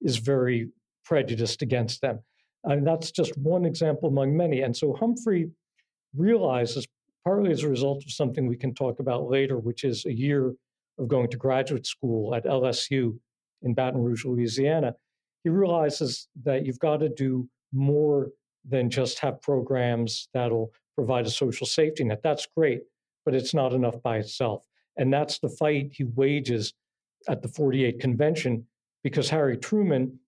is 0.00 0.16
very 0.18 0.68
prejudiced 1.04 1.62
against 1.62 2.00
them. 2.00 2.20
And 2.64 2.86
that's 2.86 3.10
just 3.10 3.36
one 3.38 3.64
example 3.64 4.08
among 4.08 4.36
many. 4.36 4.62
And 4.62 4.76
so 4.76 4.94
Humphrey 4.94 5.50
realizes, 6.16 6.86
partly 7.24 7.52
as 7.52 7.62
a 7.62 7.68
result 7.68 8.02
of 8.04 8.10
something 8.10 8.46
we 8.46 8.56
can 8.56 8.74
talk 8.74 8.98
about 8.98 9.28
later, 9.28 9.58
which 9.58 9.84
is 9.84 10.04
a 10.06 10.12
year 10.12 10.54
of 10.98 11.08
going 11.08 11.30
to 11.30 11.36
graduate 11.36 11.86
school 11.86 12.34
at 12.34 12.44
LSU 12.44 13.18
in 13.62 13.74
Baton 13.74 14.02
Rouge, 14.02 14.24
Louisiana, 14.24 14.94
he 15.46 15.50
realizes 15.50 16.26
that 16.42 16.66
you've 16.66 16.80
got 16.80 16.96
to 16.96 17.08
do 17.08 17.48
more 17.72 18.32
than 18.68 18.90
just 18.90 19.20
have 19.20 19.40
programs 19.40 20.26
that'll 20.34 20.72
provide 20.96 21.24
a 21.24 21.30
social 21.30 21.68
safety 21.68 22.02
net. 22.02 22.20
That's 22.20 22.48
great, 22.56 22.80
but 23.24 23.32
it's 23.32 23.54
not 23.54 23.72
enough 23.72 24.02
by 24.02 24.16
itself. 24.16 24.66
And 24.96 25.12
that's 25.12 25.38
the 25.38 25.48
fight 25.48 25.92
he 25.92 26.02
wages 26.02 26.74
at 27.28 27.42
the 27.42 27.48
48 27.48 28.00
convention 28.00 28.66
because 29.04 29.30
Harry 29.30 29.56
Truman, 29.56 30.18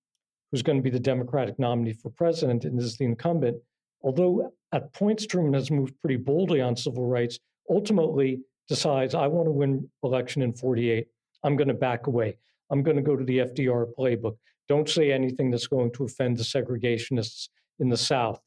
who's 0.53 0.63
going 0.63 0.79
to 0.79 0.85
be 0.85 0.97
the 0.97 1.01
Democratic 1.01 1.59
nominee 1.59 1.95
for 1.95 2.11
president 2.11 2.65
and 2.65 2.79
is 2.79 2.97
the 2.97 3.05
incumbent, 3.05 3.57
although 4.05 4.53
at 4.71 4.93
points 4.93 5.27
Truman 5.27 5.55
has 5.55 5.69
moved 5.69 6.01
pretty 6.01 6.17
boldly 6.17 6.61
on 6.61 6.77
civil 6.77 7.07
rights, 7.09 7.41
ultimately 7.69 8.41
decides, 8.69 9.17
I 9.17 9.27
want 9.27 9.49
to 9.49 9.51
win 9.51 9.91
election 10.05 10.43
in 10.43 10.53
48. 10.53 11.09
I'm 11.43 11.57
going 11.57 11.67
to 11.67 11.75
back 11.75 12.07
away. 12.07 12.39
I'm 12.71 12.85
going 12.85 12.97
to 12.97 13.03
go 13.03 13.17
to 13.17 13.25
the 13.25 13.39
FDR 13.39 13.87
playbook. 13.99 14.37
Don't 14.69 14.89
say 14.89 15.13
anything 15.13 15.51
that's 15.51 15.67
going 15.67 15.93
to 15.93 16.05
offend 16.05 16.37
the 16.37 16.43
segregationists 16.43 17.49
in 17.79 17.89
the 17.89 17.97
South. 17.97 18.41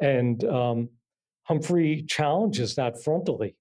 And 0.00 0.44
um, 0.44 0.88
Humphrey 1.44 2.04
challenges 2.08 2.74
that 2.74 2.96
frontally. 2.96 3.54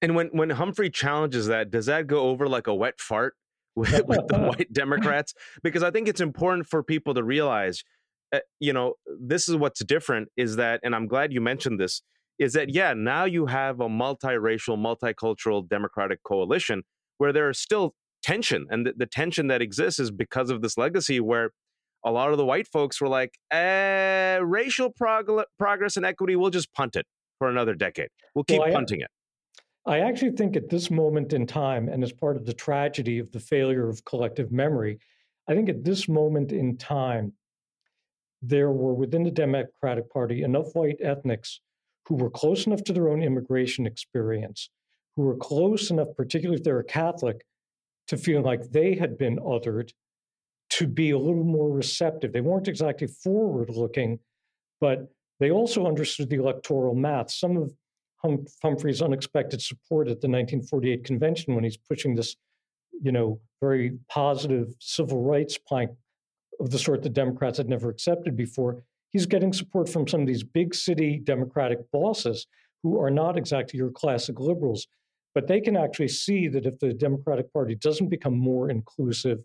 And 0.00 0.14
when 0.14 0.28
when 0.28 0.50
Humphrey 0.50 0.90
challenges 0.90 1.46
that, 1.46 1.70
does 1.70 1.86
that 1.86 2.06
go 2.06 2.28
over 2.28 2.48
like 2.48 2.66
a 2.66 2.74
wet 2.74 3.00
fart 3.00 3.34
with, 3.76 4.06
with 4.06 4.28
the 4.28 4.38
white 4.56 4.72
Democrats? 4.72 5.34
Because 5.62 5.82
I 5.82 5.90
think 5.90 6.08
it's 6.08 6.20
important 6.20 6.66
for 6.66 6.82
people 6.82 7.14
to 7.14 7.22
realize, 7.22 7.84
uh, 8.32 8.40
you 8.60 8.72
know, 8.72 8.94
this 9.20 9.48
is 9.48 9.56
what's 9.56 9.82
different 9.84 10.28
is 10.36 10.56
that, 10.56 10.80
and 10.82 10.94
I'm 10.94 11.06
glad 11.06 11.32
you 11.32 11.40
mentioned 11.40 11.80
this, 11.80 12.02
is 12.38 12.52
that 12.54 12.70
yeah, 12.70 12.92
now 12.94 13.24
you 13.24 13.46
have 13.46 13.80
a 13.80 13.88
multiracial, 13.88 14.76
multicultural 14.76 15.68
Democratic 15.68 16.22
coalition 16.22 16.82
where 17.18 17.32
there 17.32 17.48
are 17.48 17.54
still 17.54 17.94
tension, 18.22 18.66
and 18.70 18.86
the, 18.86 18.92
the 18.96 19.06
tension 19.06 19.48
that 19.48 19.62
exists 19.62 20.00
is 20.00 20.10
because 20.10 20.50
of 20.50 20.62
this 20.62 20.78
legacy 20.78 21.20
where 21.20 21.50
a 22.04 22.10
lot 22.10 22.30
of 22.30 22.38
the 22.38 22.44
white 22.44 22.66
folks 22.66 23.00
were 23.00 23.08
like, 23.08 23.38
eh, 23.50 24.38
racial 24.42 24.90
prog- 24.90 25.44
progress 25.58 25.96
and 25.96 26.04
equity, 26.06 26.36
we'll 26.36 26.50
just 26.50 26.72
punt 26.72 26.96
it 26.96 27.06
for 27.38 27.48
another 27.48 27.74
decade. 27.74 28.08
We'll 28.34 28.44
keep 28.44 28.60
Well, 28.60 28.68
I- 28.68 28.72
punting 28.72 29.00
it. 29.00 29.08
I 29.84 29.98
actually 29.98 30.30
think 30.32 30.54
at 30.56 30.68
this 30.68 30.92
moment 30.92 31.32
in 31.32 31.44
time, 31.44 31.88
and 31.88 32.04
as 32.04 32.12
part 32.12 32.36
of 32.36 32.46
the 32.46 32.52
tragedy 32.52 33.18
of 33.18 33.32
the 33.32 33.40
failure 33.40 33.88
of 33.88 34.04
collective 34.04 34.52
memory, 34.52 35.00
I 35.48 35.54
think 35.54 35.68
at 35.68 35.82
this 35.82 36.08
moment 36.08 36.52
in 36.52 36.76
time, 36.76 37.32
there 38.42 38.70
were 38.70 38.94
within 38.94 39.24
the 39.24 39.30
Democratic 39.30 40.08
Party 40.10 40.42
enough 40.42 40.74
white 40.74 40.98
ethnics 41.00 41.60
who 42.06 42.14
were 42.14 42.30
close 42.30 42.66
enough 42.66 42.84
to 42.84 42.92
their 42.92 43.08
own 43.08 43.22
immigration 43.22 43.86
experience, 43.86 44.70
who 45.16 45.22
were 45.22 45.36
close 45.36 45.90
enough, 45.90 46.08
particularly 46.16 46.58
if 46.58 46.64
they 46.64 46.72
were 46.72 46.82
Catholic, 46.84 47.44
to 48.08 48.16
feel 48.16 48.42
like 48.42 48.70
they 48.70 48.94
had 48.94 49.18
been 49.18 49.38
othered, 49.38 49.92
to 50.70 50.86
be 50.86 51.10
a 51.10 51.18
little 51.18 51.44
more 51.44 51.70
receptive. 51.70 52.32
They 52.32 52.40
weren't 52.40 52.68
exactly 52.68 53.06
forward 53.06 53.70
looking, 53.70 54.18
but 54.80 55.12
they 55.38 55.50
also 55.50 55.86
understood 55.86 56.30
the 56.30 56.36
electoral 56.36 56.94
math. 56.94 57.30
Some 57.30 57.56
of 57.56 57.72
hum- 58.22 58.46
Humphrey's 58.62 59.02
unexpected 59.02 59.60
support 59.60 60.08
at 60.08 60.20
the 60.20 60.28
1948 60.28 61.04
convention 61.04 61.54
when 61.54 61.64
he's 61.64 61.76
pushing 61.76 62.14
this, 62.14 62.36
you 63.02 63.12
know, 63.12 63.40
very 63.60 63.98
positive 64.08 64.74
civil 64.78 65.22
rights 65.22 65.58
plank 65.58 65.90
of 66.60 66.70
the 66.70 66.78
sort 66.78 67.02
that 67.02 67.12
Democrats 67.12 67.58
had 67.58 67.68
never 67.68 67.90
accepted 67.90 68.36
before. 68.36 68.82
He's 69.10 69.26
getting 69.26 69.52
support 69.52 69.88
from 69.88 70.08
some 70.08 70.22
of 70.22 70.26
these 70.26 70.42
big 70.42 70.74
city 70.74 71.20
Democratic 71.22 71.78
bosses 71.90 72.46
who 72.82 73.00
are 73.00 73.10
not 73.10 73.36
exactly 73.36 73.78
your 73.78 73.90
classic 73.90 74.40
liberals, 74.40 74.86
but 75.34 75.46
they 75.46 75.60
can 75.60 75.76
actually 75.76 76.08
see 76.08 76.48
that 76.48 76.66
if 76.66 76.78
the 76.78 76.92
Democratic 76.92 77.52
Party 77.52 77.74
doesn't 77.74 78.08
become 78.08 78.36
more 78.36 78.70
inclusive, 78.70 79.38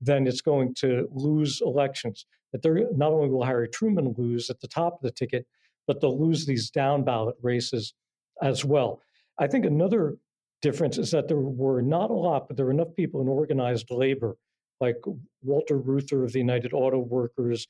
then 0.00 0.26
it's 0.26 0.40
going 0.40 0.74
to 0.74 1.08
lose 1.12 1.60
elections. 1.64 2.26
That 2.52 2.62
they're 2.62 2.86
not 2.94 3.12
only 3.12 3.28
will 3.28 3.44
Harry 3.44 3.68
Truman 3.68 4.14
lose 4.16 4.48
at 4.50 4.60
the 4.60 4.68
top 4.68 4.94
of 4.94 5.00
the 5.02 5.10
ticket, 5.10 5.46
but 5.86 6.00
they'll 6.00 6.20
lose 6.20 6.46
these 6.46 6.70
down 6.70 7.04
ballot 7.04 7.36
races 7.42 7.94
as 8.42 8.64
well. 8.64 9.00
I 9.38 9.46
think 9.46 9.64
another 9.64 10.16
difference 10.62 10.98
is 10.98 11.10
that 11.10 11.28
there 11.28 11.38
were 11.38 11.82
not 11.82 12.10
a 12.10 12.14
lot, 12.14 12.48
but 12.48 12.56
there 12.56 12.66
were 12.66 12.72
enough 12.72 12.94
people 12.96 13.20
in 13.20 13.28
organized 13.28 13.90
labor, 13.90 14.36
like 14.80 14.96
Walter 15.42 15.78
Reuther 15.78 16.24
of 16.24 16.32
the 16.32 16.38
United 16.38 16.72
Auto 16.72 16.98
Workers, 16.98 17.66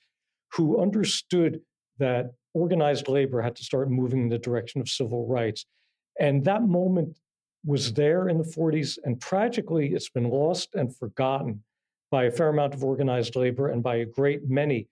who 0.52 0.80
understood 0.80 1.60
that 1.98 2.34
organized 2.52 3.08
labor 3.08 3.42
had 3.42 3.56
to 3.56 3.64
start 3.64 3.90
moving 3.90 4.22
in 4.22 4.28
the 4.28 4.38
direction 4.38 4.80
of 4.80 4.88
civil 4.88 5.26
rights. 5.26 5.66
And 6.20 6.44
that 6.44 6.62
moment 6.62 7.16
was 7.64 7.92
there 7.92 8.28
in 8.28 8.38
the 8.38 8.44
40s, 8.44 8.98
and 9.04 9.20
tragically, 9.20 9.94
it's 9.94 10.10
been 10.10 10.28
lost 10.28 10.74
and 10.74 10.94
forgotten 10.94 11.62
by 12.10 12.24
a 12.24 12.30
fair 12.30 12.48
amount 12.48 12.74
of 12.74 12.84
organized 12.84 13.36
labor 13.36 13.68
and 13.68 13.82
by 13.82 13.96
a 13.96 14.04
great 14.04 14.48
many 14.48 14.88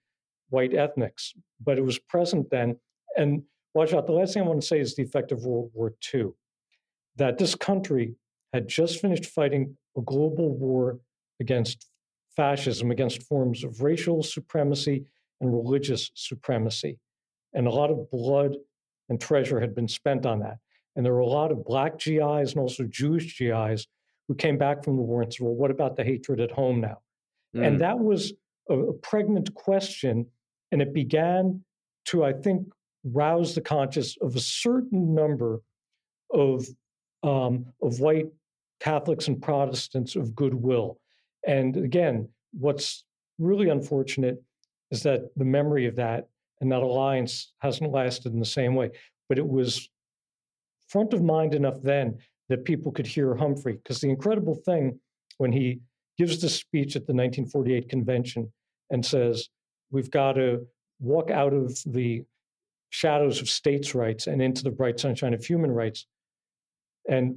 white 0.48 0.74
ethnics. 0.74 1.34
But 1.62 1.78
it 1.78 1.84
was 1.84 1.98
present 1.98 2.50
then. 2.50 2.76
And 3.16 3.42
Wajahat, 3.76 4.06
the 4.06 4.12
last 4.12 4.34
thing 4.34 4.42
I 4.42 4.46
want 4.46 4.60
to 4.60 4.66
say 4.66 4.80
is 4.80 4.94
the 4.94 5.02
effect 5.02 5.32
of 5.32 5.44
World 5.44 5.70
War 5.74 5.94
II. 6.14 6.30
That 7.16 7.38
this 7.38 7.54
country 7.54 8.14
had 8.52 8.68
just 8.68 9.00
finished 9.00 9.26
fighting 9.26 9.76
a 9.96 10.00
global 10.00 10.56
war 10.56 10.98
against 11.40 11.88
fascism, 12.34 12.90
against 12.90 13.22
forms 13.22 13.64
of 13.64 13.82
racial 13.82 14.22
supremacy 14.22 15.04
and 15.40 15.52
religious 15.52 16.10
supremacy. 16.14 16.98
And 17.52 17.66
a 17.66 17.70
lot 17.70 17.90
of 17.90 18.10
blood 18.10 18.56
and 19.08 19.20
treasure 19.20 19.60
had 19.60 19.74
been 19.74 19.88
spent 19.88 20.24
on 20.24 20.40
that. 20.40 20.56
And 20.96 21.04
there 21.04 21.12
were 21.12 21.20
a 21.20 21.26
lot 21.26 21.52
of 21.52 21.64
black 21.64 21.99
GIs 21.99 22.52
and 22.52 22.58
also 22.58 22.84
Jewish 22.84 23.38
GIs 23.38 23.87
who 24.28 24.34
came 24.34 24.58
back 24.58 24.84
from 24.84 24.96
the 24.96 25.02
war 25.02 25.22
and 25.22 25.32
said, 25.32 25.44
well, 25.44 25.54
what 25.54 25.70
about 25.70 25.96
the 25.96 26.04
hatred 26.04 26.40
at 26.40 26.50
home 26.50 26.80
now? 26.80 26.99
Mm. 27.56 27.66
And 27.66 27.80
that 27.80 27.99
was 27.99 28.32
a, 28.68 28.75
a 28.75 28.92
pregnant 28.92 29.52
question. 29.54 30.26
And 30.70 30.82
it 30.82 30.92
began 30.92 31.62
to, 32.06 32.25
I 32.25 32.32
think, 32.32 32.68
rouse 33.04 33.54
the 33.54 33.61
conscience 33.61 34.16
of 34.20 34.37
a 34.37 34.40
certain 34.40 35.14
number 35.14 35.61
of, 36.32 36.66
um, 37.22 37.66
of 37.82 38.00
white 38.00 38.28
Catholics 38.80 39.28
and 39.28 39.40
Protestants 39.40 40.16
of 40.16 40.34
goodwill. 40.34 40.99
And 41.46 41.76
again, 41.76 42.28
what's 42.52 43.04
really 43.38 43.68
unfortunate 43.68 44.42
is 44.90 45.02
that 45.02 45.22
the 45.37 45.44
memory 45.44 45.87
of 45.87 45.96
that 45.96 46.28
and 46.61 46.70
that 46.70 46.82
alliance 46.82 47.52
hasn't 47.58 47.90
lasted 47.90 48.32
in 48.32 48.38
the 48.38 48.44
same 48.44 48.75
way. 48.75 48.90
But 49.28 49.38
it 49.38 49.46
was 49.46 49.88
front 50.92 51.14
of 51.14 51.22
mind 51.22 51.54
enough 51.54 51.80
then 51.82 52.18
that 52.49 52.64
people 52.64 52.92
could 52.92 53.06
hear 53.06 53.34
Humphrey. 53.34 53.75
Because 53.75 54.00
the 54.00 54.11
incredible 54.11 54.56
thing 54.66 55.00
when 55.38 55.52
he 55.52 55.80
gives 56.18 56.40
the 56.40 56.49
speech 56.49 56.96
at 56.96 57.06
the 57.06 57.14
1948 57.14 57.88
convention 57.88 58.52
and 58.90 59.04
says, 59.04 59.49
We've 59.90 60.11
got 60.11 60.34
to 60.34 60.66
walk 61.00 61.30
out 61.30 61.52
of 61.52 61.76
the 61.87 62.25
shadows 62.90 63.40
of 63.40 63.49
states' 63.49 63.94
rights 63.94 64.26
and 64.26 64.40
into 64.40 64.62
the 64.62 64.70
bright 64.70 65.00
sunshine 65.00 65.34
of 65.34 65.44
human 65.44 65.70
rights. 65.70 66.06
And 67.08 67.37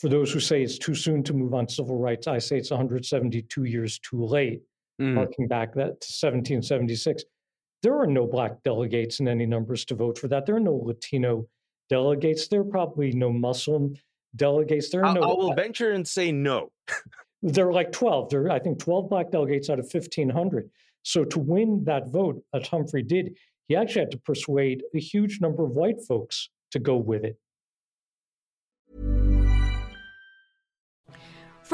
for 0.00 0.08
those 0.08 0.32
who 0.32 0.40
say 0.40 0.62
it's 0.62 0.78
too 0.78 0.94
soon 0.94 1.22
to 1.24 1.34
move 1.34 1.54
on 1.54 1.68
civil 1.68 1.98
rights, 1.98 2.26
I 2.26 2.38
say 2.38 2.58
it's 2.58 2.70
172 2.70 3.64
years 3.64 3.98
too 4.00 4.24
late, 4.24 4.62
mm. 5.00 5.14
harking 5.14 5.46
back 5.46 5.74
that 5.74 6.00
to 6.00 6.10
1776. 6.10 7.24
There 7.82 7.98
are 7.98 8.06
no 8.06 8.26
black 8.26 8.62
delegates 8.64 9.20
in 9.20 9.28
any 9.28 9.46
numbers 9.46 9.84
to 9.86 9.94
vote 9.94 10.18
for 10.18 10.28
that. 10.28 10.46
There 10.46 10.56
are 10.56 10.60
no 10.60 10.74
Latino 10.74 11.46
delegates. 11.88 12.48
There 12.48 12.60
are 12.60 12.64
probably 12.64 13.12
no 13.12 13.32
Muslim 13.32 13.94
delegates. 14.36 14.90
There 14.90 15.02
are 15.02 15.06
I, 15.06 15.14
no. 15.14 15.22
I 15.22 15.26
will 15.26 15.54
venture 15.54 15.92
and 15.92 16.06
say 16.06 16.32
no. 16.32 16.70
there 17.42 17.68
are 17.68 17.72
like 17.72 17.92
12. 17.92 18.30
There 18.30 18.42
are, 18.44 18.50
I 18.50 18.58
think, 18.58 18.78
12 18.78 19.08
black 19.08 19.30
delegates 19.30 19.70
out 19.70 19.78
of 19.78 19.88
1,500. 19.90 20.70
So 21.02 21.24
to 21.24 21.38
win 21.38 21.84
that 21.84 22.08
vote, 22.08 22.42
as 22.54 22.66
Humphrey 22.68 23.02
did, 23.02 23.36
he 23.68 23.76
actually 23.76 24.00
had 24.00 24.10
to 24.12 24.18
persuade 24.18 24.82
a 24.94 24.98
huge 24.98 25.40
number 25.40 25.64
of 25.64 25.72
white 25.72 26.00
folks 26.06 26.48
to 26.72 26.78
go 26.78 26.96
with 26.96 27.24
it. 27.24 27.38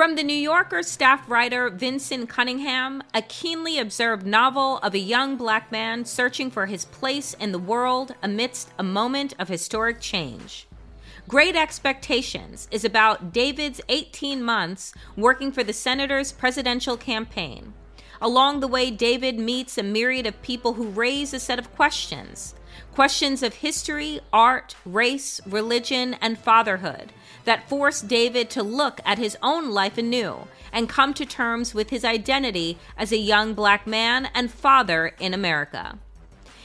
From 0.01 0.17
the 0.17 0.25
New 0.25 0.33
Yorker 0.33 0.83
staff 0.83 1.29
writer 1.29 1.69
Vinson 1.69 2.27
Cunningham, 2.27 3.03
a 3.13 3.21
keenly 3.21 3.79
observed 3.79 4.25
novel 4.25 4.79
of 4.79 4.95
a 4.95 4.99
young 4.99 5.37
black 5.37 5.71
man 5.71 6.07
searching 6.07 6.51
for 6.51 6.65
his 6.65 6.87
place 6.87 7.35
in 7.35 7.53
the 7.53 7.59
world 7.59 8.15
amidst 8.23 8.71
a 8.79 8.83
moment 8.83 9.35
of 9.39 9.49
historic 9.49 10.01
change. 10.01 10.67
Great 11.29 11.55
Expectations 11.55 12.67
is 12.71 12.83
about 12.83 13.35
David's 13.35 13.83
18 13.91 14.43
months 14.43 14.95
working 15.19 15.53
for 15.53 15.63
the 15.63 15.75
senator's 15.75 16.33
presidential 16.33 16.97
campaign. 16.97 17.75
Along 18.23 18.61
the 18.61 18.69
way, 18.69 18.91
David 18.91 19.39
meets 19.39 19.77
a 19.77 19.83
myriad 19.83 20.25
of 20.25 20.41
people 20.41 20.73
who 20.73 20.89
raise 20.89 21.35
a 21.35 21.39
set 21.39 21.59
of 21.59 21.75
questions 21.75 22.55
questions 22.95 23.43
of 23.43 23.53
history, 23.57 24.21
art, 24.33 24.75
race, 24.87 25.43
religion, 25.45 26.15
and 26.23 26.39
fatherhood 26.39 27.13
that 27.45 27.69
forced 27.69 28.09
David 28.09 28.51
to 28.51 28.63
look 28.63 29.01
at 29.05 29.19
his 29.19 29.37
own 29.43 29.71
life 29.71 29.99
anew 29.99 30.47
and 30.73 30.89
come 30.89 31.15
to 31.15 31.27
terms 31.27 31.75
with 31.75 31.91
his 31.91 32.05
identity 32.05 32.79
as 32.97 33.13
a 33.13 33.17
young 33.17 33.55
black 33.55 33.87
man 33.87 34.29
and 34.35 34.51
father 34.51 35.13
in 35.19 35.35
America. 35.35 35.99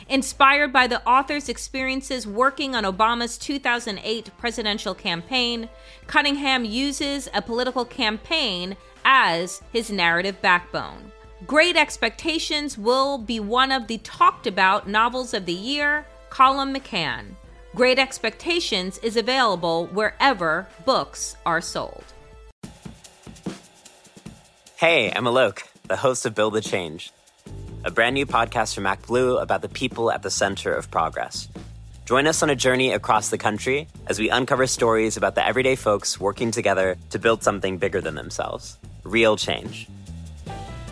Inspired 0.07 0.71
by 0.71 0.85
the 0.85 1.03
author's 1.07 1.49
experiences 1.49 2.27
working 2.27 2.75
on 2.75 2.83
Obama's 2.83 3.37
2008 3.39 4.29
presidential 4.37 4.93
campaign, 4.93 5.67
Cunningham 6.05 6.63
uses 6.63 7.27
a 7.33 7.41
political 7.41 7.85
campaign 7.85 8.77
as 9.03 9.63
his 9.73 9.89
narrative 9.89 10.39
backbone. 10.41 11.11
Great 11.47 11.75
Expectations 11.75 12.77
will 12.77 13.17
be 13.17 13.39
one 13.39 13.71
of 13.71 13.87
the 13.87 13.97
talked 13.99 14.45
about 14.45 14.87
novels 14.87 15.33
of 15.33 15.45
the 15.45 15.53
year, 15.53 16.05
Colum 16.29 16.73
McCann. 16.73 17.35
Great 17.75 17.99
Expectations 17.99 18.97
is 18.99 19.17
available 19.17 19.87
wherever 19.87 20.65
books 20.85 21.35
are 21.45 21.59
sold. 21.59 22.05
Hey, 24.77 25.11
I'm 25.11 25.25
Alok, 25.25 25.63
the 25.89 25.97
host 25.97 26.25
of 26.25 26.33
Build 26.33 26.53
the 26.53 26.61
Change, 26.61 27.11
a 27.83 27.91
brand 27.91 28.13
new 28.13 28.25
podcast 28.25 28.75
from 28.75 28.85
ActBlue 28.85 29.41
about 29.41 29.61
the 29.61 29.67
people 29.67 30.09
at 30.09 30.21
the 30.21 30.31
center 30.31 30.73
of 30.73 30.89
progress. 30.89 31.49
Join 32.05 32.27
us 32.27 32.41
on 32.41 32.49
a 32.49 32.55
journey 32.55 32.93
across 32.93 33.27
the 33.27 33.37
country 33.37 33.89
as 34.07 34.19
we 34.19 34.29
uncover 34.29 34.67
stories 34.67 35.17
about 35.17 35.35
the 35.35 35.45
everyday 35.45 35.75
folks 35.75 36.17
working 36.17 36.51
together 36.51 36.95
to 37.09 37.19
build 37.19 37.43
something 37.43 37.77
bigger 37.77 37.99
than 37.99 38.15
themselves 38.15 38.77
real 39.03 39.35
change. 39.35 39.89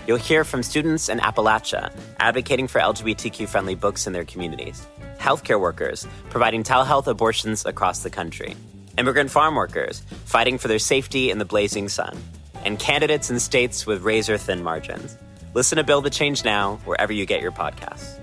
You'll 0.05 0.17
hear 0.17 0.43
from 0.43 0.63
students 0.63 1.07
in 1.07 1.19
Appalachia 1.19 1.97
advocating 2.19 2.67
for 2.67 2.81
LGBTQ 2.81 3.47
friendly 3.47 3.75
books 3.75 4.05
in 4.05 4.11
their 4.11 4.25
communities 4.25 4.85
healthcare 5.23 5.59
workers 5.59 6.05
providing 6.29 6.63
telehealth 6.63 7.07
abortions 7.07 7.65
across 7.65 8.03
the 8.03 8.09
country, 8.09 8.55
immigrant 8.97 9.31
farm 9.31 9.55
workers 9.55 10.01
fighting 10.25 10.57
for 10.57 10.67
their 10.67 10.79
safety 10.79 11.31
in 11.31 11.37
the 11.37 11.45
blazing 11.45 11.87
sun, 11.87 12.17
and 12.65 12.77
candidates 12.77 13.31
in 13.31 13.39
states 13.39 13.87
with 13.87 14.03
razor 14.03 14.37
thin 14.37 14.61
margins. 14.61 15.17
Listen 15.53 15.77
to 15.77 15.83
Build 15.83 16.03
the 16.03 16.09
Change 16.09 16.43
Now 16.43 16.75
wherever 16.83 17.13
you 17.13 17.25
get 17.25 17.41
your 17.41 17.53
podcasts. 17.53 18.19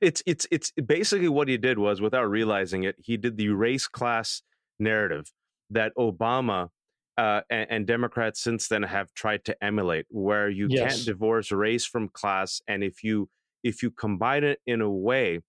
It's 0.00 0.22
it's 0.26 0.46
it's 0.52 0.70
basically 0.70 1.28
what 1.28 1.48
he 1.48 1.56
did 1.56 1.76
was 1.76 2.00
without 2.00 2.30
realizing 2.30 2.84
it, 2.84 2.94
he 3.00 3.16
did 3.16 3.36
the 3.36 3.48
race 3.48 3.88
class 3.88 4.42
narrative 4.78 5.32
that 5.70 5.92
Obama 5.98 6.68
uh, 7.16 7.40
and, 7.50 7.66
and, 7.70 7.86
Democrats 7.86 8.40
since 8.40 8.68
then 8.68 8.84
have 8.84 9.12
tried 9.12 9.44
to 9.44 9.64
emulate, 9.64 10.06
where 10.08 10.48
you 10.48 10.68
yes. 10.70 10.94
can't 10.94 11.04
divorce 11.04 11.50
race 11.50 11.84
from 11.84 12.08
class, 12.08 12.62
and 12.68 12.84
if 12.84 13.02
you 13.02 13.28
if 13.64 13.82
you 13.82 13.90
combine 13.90 14.44
it 14.44 14.60
in 14.66 14.80
a 14.80 14.90
way 14.90 15.40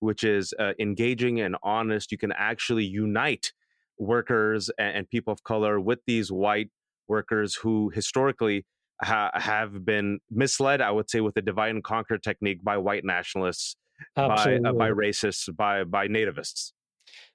which 0.00 0.22
is 0.22 0.54
uh, 0.58 0.72
engaging 0.78 1.40
and 1.40 1.56
honest, 1.62 2.12
you 2.12 2.18
can 2.18 2.32
actually 2.32 2.84
unite 2.84 3.52
workers 3.98 4.70
and, 4.78 4.98
and, 4.98 5.10
people 5.10 5.32
of 5.32 5.42
color 5.42 5.80
with 5.80 5.98
these 6.06 6.30
white 6.30 6.70
workers 7.08 7.54
who 7.54 7.90
historically 7.94 8.64
ha- 9.02 9.30
have 9.34 9.84
been 9.84 10.20
misled. 10.30 10.80
I 10.80 10.90
would 10.90 11.10
say 11.10 11.20
with 11.20 11.34
the 11.34 11.42
divide 11.42 11.70
and 11.70 11.82
conquer 11.82 12.18
technique 12.18 12.62
by 12.62 12.76
white 12.76 13.04
nationalists, 13.04 13.76
by 14.14 14.60
uh, 14.64 14.72
by 14.72 14.90
racists, 14.90 15.54
by 15.54 15.84
by 15.84 16.08
nativists. 16.08 16.72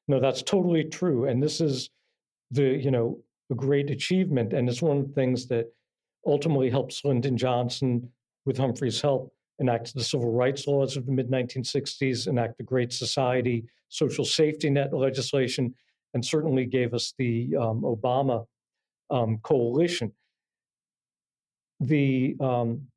No, 0.08 0.20
that's 0.20 0.42
totally 0.42 0.84
true, 0.84 1.26
and 1.26 1.42
this 1.42 1.62
is 1.62 1.90
the 2.52 2.78
you 2.78 2.92
know 2.92 3.20
a 3.52 3.56
great 3.56 3.90
achievement, 3.90 4.54
and 4.54 4.70
it's 4.70 4.82
one 4.82 4.98
of 4.98 5.08
the 5.08 5.14
things 5.14 5.48
that 5.48 5.68
ultimately 6.26 6.70
helps 6.70 7.04
Lyndon 7.04 7.38
Johnson, 7.38 8.10
with 8.46 8.58
Humphrey's 8.58 9.02
help, 9.02 9.34
enact 9.60 9.94
the 9.94 10.04
civil 10.04 10.32
rights 10.32 10.68
laws 10.68 10.98
of 10.98 11.06
the 11.06 11.12
mid 11.12 11.30
1960s, 11.30 12.28
enact 12.28 12.58
the 12.58 12.64
Great 12.64 12.94
Society 12.94 13.66
social 13.90 14.24
safety 14.24 14.70
net 14.70 14.94
legislation, 14.94 15.74
and 16.14 16.26
certainly 16.26 16.66
gave 16.66 16.94
us 16.94 17.14
the 17.18 17.54
um, 17.60 17.82
Obama 17.82 18.46
um, 19.10 19.38
coalition. 19.44 20.12
The 21.82 22.36
um, 22.40 22.88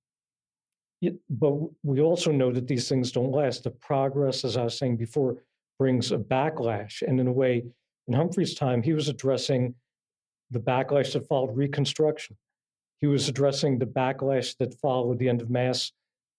it, 1.03 1.17
but 1.29 1.55
we 1.83 2.01
also 2.01 2.31
know 2.31 2.53
that 2.53 2.69
these 2.69 2.89
things 2.89 3.13
don't 3.13 3.33
last. 3.33 3.65
The 3.65 3.71
progress, 3.71 4.45
as 4.45 4.57
I 4.57 4.65
was 4.65 4.79
saying 4.79 4.97
before, 4.97 5.37
brings 5.79 6.13
a 6.13 6.19
backlash, 6.19 7.03
and 7.03 7.21
in 7.21 7.27
a 7.27 7.33
way, 7.33 7.65
in 8.09 8.15
Humphrey's 8.15 8.55
time, 8.55 8.83
he 8.83 8.93
was 8.93 9.09
addressing 9.09 9.75
the 10.51 10.61
backlash 10.61 11.13
that 11.13 11.27
followed 11.27 11.57
Reconstruction. 11.57 12.37
He 13.01 13.07
was 13.07 13.29
addressing 13.29 13.79
the 13.79 13.87
backlash 13.87 14.57
that 14.59 14.75
followed 14.75 15.19
the 15.19 15.29
end 15.29 15.43
of 15.43 15.51
mass 15.51 15.93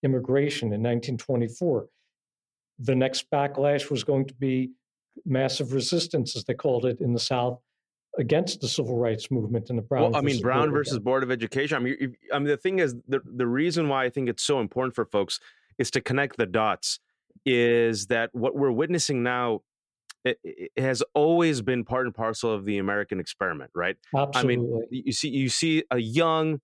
immigration 0.04 0.67
in 0.67 0.82
1924. 0.82 1.88
The 2.80 2.95
next 2.95 3.30
backlash 3.32 3.89
was 3.89 4.04
going 4.04 4.25
to 4.25 4.34
be 4.34 4.71
massive 5.25 5.73
resistance, 5.73 6.36
as 6.36 6.43
they 6.45 6.54
called 6.54 6.86
it 6.86 6.99
in 7.01 7.13
the 7.13 7.19
South, 7.19 7.60
against 8.17 8.62
the 8.62 8.67
civil 8.67 8.97
rights 8.97 9.32
movement 9.32 9.69
and 9.69 9.78
the 9.78 9.84
Brown. 9.84 10.12
Well, 10.12 10.15
I 10.15 10.21
mean, 10.21 10.41
Brown 10.41 10.71
versus 10.71 10.99
Board 10.99 11.23
of 11.23 11.32
Education. 11.32 11.78
I 11.78 11.80
mean, 11.80 12.15
I 12.34 12.39
mean, 12.39 12.47
the 12.47 12.58
thing 12.58 12.80
is, 12.80 12.95
the 13.08 13.21
the 13.25 13.47
reason 13.47 13.89
why 13.89 14.06
I 14.06 14.10
think 14.10 14.30
it's 14.30 14.43
so 14.43 14.60
important 14.60 14.95
for 14.95 15.06
folks 15.06 15.39
is 15.78 15.91
to 15.91 16.01
connect 16.01 16.38
the 16.38 16.45
dots. 16.45 16.99
Is 17.45 18.08
that 18.08 18.32
what 18.34 18.56
we're 18.56 18.71
witnessing 18.71 19.21
now 19.21 19.62
it, 20.25 20.39
it, 20.43 20.71
has 20.81 21.03
always 21.13 21.61
been 21.61 21.85
part 21.85 22.07
and 22.07 22.15
parcel 22.15 22.51
of 22.51 22.65
the 22.65 22.79
American 22.79 23.19
experiment, 23.19 23.71
right? 23.75 23.95
Absolutely. 24.15 24.41
I 24.43 24.57
mean, 24.57 24.88
you 24.89 25.11
see, 25.11 25.29
you 25.29 25.49
see 25.49 25.83
a 25.91 25.99
young, 25.99 26.59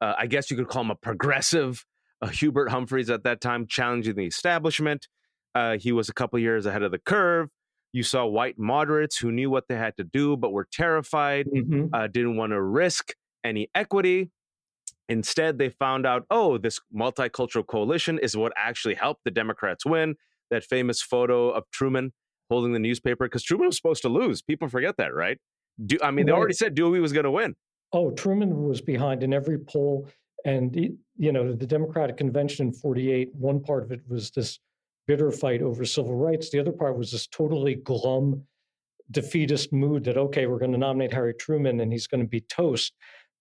uh, 0.00 0.14
I 0.18 0.26
guess 0.26 0.50
you 0.50 0.56
could 0.56 0.68
call 0.68 0.82
him 0.82 0.90
a 0.90 0.96
progressive, 0.96 1.84
uh, 2.22 2.28
Hubert 2.28 2.70
Humphreys 2.70 3.10
at 3.10 3.24
that 3.24 3.40
time, 3.40 3.66
challenging 3.66 4.16
the 4.16 4.24
establishment. 4.24 5.06
Uh, 5.54 5.76
he 5.76 5.92
was 5.92 6.08
a 6.08 6.14
couple 6.14 6.38
years 6.38 6.66
ahead 6.66 6.82
of 6.82 6.90
the 6.90 6.98
curve. 6.98 7.50
You 7.92 8.02
saw 8.02 8.26
white 8.26 8.58
moderates 8.58 9.16
who 9.18 9.30
knew 9.30 9.50
what 9.50 9.68
they 9.68 9.76
had 9.76 9.96
to 9.98 10.04
do, 10.04 10.36
but 10.36 10.52
were 10.52 10.68
terrified, 10.70 11.46
mm-hmm. 11.46 11.94
Uh, 11.94 12.08
didn't 12.08 12.36
want 12.36 12.52
to 12.52 12.60
risk 12.60 13.14
any 13.44 13.68
equity. 13.74 14.30
Instead, 15.08 15.58
they 15.58 15.68
found 15.68 16.04
out, 16.04 16.26
oh, 16.30 16.58
this 16.58 16.80
multicultural 16.94 17.66
coalition 17.66 18.18
is 18.18 18.36
what 18.36 18.52
actually 18.56 18.94
helped 18.94 19.24
the 19.24 19.30
Democrats 19.30 19.86
win. 19.86 20.16
That 20.50 20.64
famous 20.64 21.00
photo 21.00 21.50
of 21.50 21.64
Truman 21.70 22.12
holding 22.50 22.72
the 22.72 22.78
newspaper 22.78 23.26
because 23.26 23.42
Truman 23.42 23.66
was 23.66 23.76
supposed 23.76 24.02
to 24.02 24.08
lose. 24.08 24.42
People 24.42 24.68
forget 24.68 24.96
that, 24.98 25.14
right? 25.14 25.38
Do, 25.84 25.98
I 26.02 26.10
mean, 26.10 26.26
they 26.26 26.32
already 26.32 26.54
said 26.54 26.74
Dewey 26.74 27.00
was 27.00 27.12
going 27.12 27.24
to 27.24 27.30
win. 27.30 27.54
Oh, 27.92 28.10
Truman 28.10 28.64
was 28.66 28.80
behind 28.80 29.22
in 29.22 29.32
every 29.32 29.58
poll. 29.58 30.08
And, 30.44 30.74
you 31.16 31.32
know, 31.32 31.52
the 31.52 31.66
Democratic 31.66 32.16
Convention 32.16 32.68
in 32.68 32.72
48, 32.72 33.30
one 33.34 33.60
part 33.60 33.82
of 33.82 33.92
it 33.92 34.00
was 34.08 34.30
this 34.30 34.58
bitter 35.06 35.30
fight 35.30 35.62
over 35.62 35.84
civil 35.84 36.14
rights. 36.14 36.50
The 36.50 36.60
other 36.60 36.72
part 36.72 36.96
was 36.96 37.12
this 37.12 37.26
totally 37.26 37.74
glum, 37.76 38.42
defeatist 39.10 39.72
mood 39.72 40.04
that, 40.04 40.16
okay, 40.16 40.46
we're 40.46 40.58
going 40.58 40.72
to 40.72 40.78
nominate 40.78 41.12
Harry 41.12 41.34
Truman 41.34 41.80
and 41.80 41.92
he's 41.92 42.06
going 42.06 42.22
to 42.22 42.28
be 42.28 42.40
toast. 42.40 42.92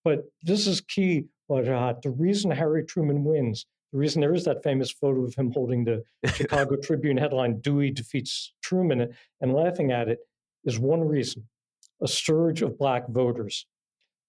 But 0.04 0.26
this 0.44 0.68
is 0.68 0.82
key. 0.82 1.26
The 1.48 2.16
reason 2.18 2.52
Harry 2.52 2.84
Truman 2.84 3.24
wins 3.24 3.66
the 3.96 4.00
reason 4.00 4.20
there 4.20 4.34
is 4.34 4.44
that 4.44 4.62
famous 4.62 4.92
photo 4.92 5.24
of 5.24 5.34
him 5.36 5.54
holding 5.54 5.86
the 5.86 6.04
Chicago 6.34 6.76
Tribune 6.76 7.16
headline, 7.16 7.62
Dewey 7.62 7.92
defeats 7.92 8.54
Truman, 8.62 9.16
and 9.40 9.54
laughing 9.54 9.94
at 9.94 10.10
it 10.10 10.20
is 10.66 10.78
one 10.78 11.00
reason 11.00 11.48
a 12.02 12.08
surge 12.08 12.62
of 12.62 12.78
black 12.78 13.08
voters. 13.08 13.66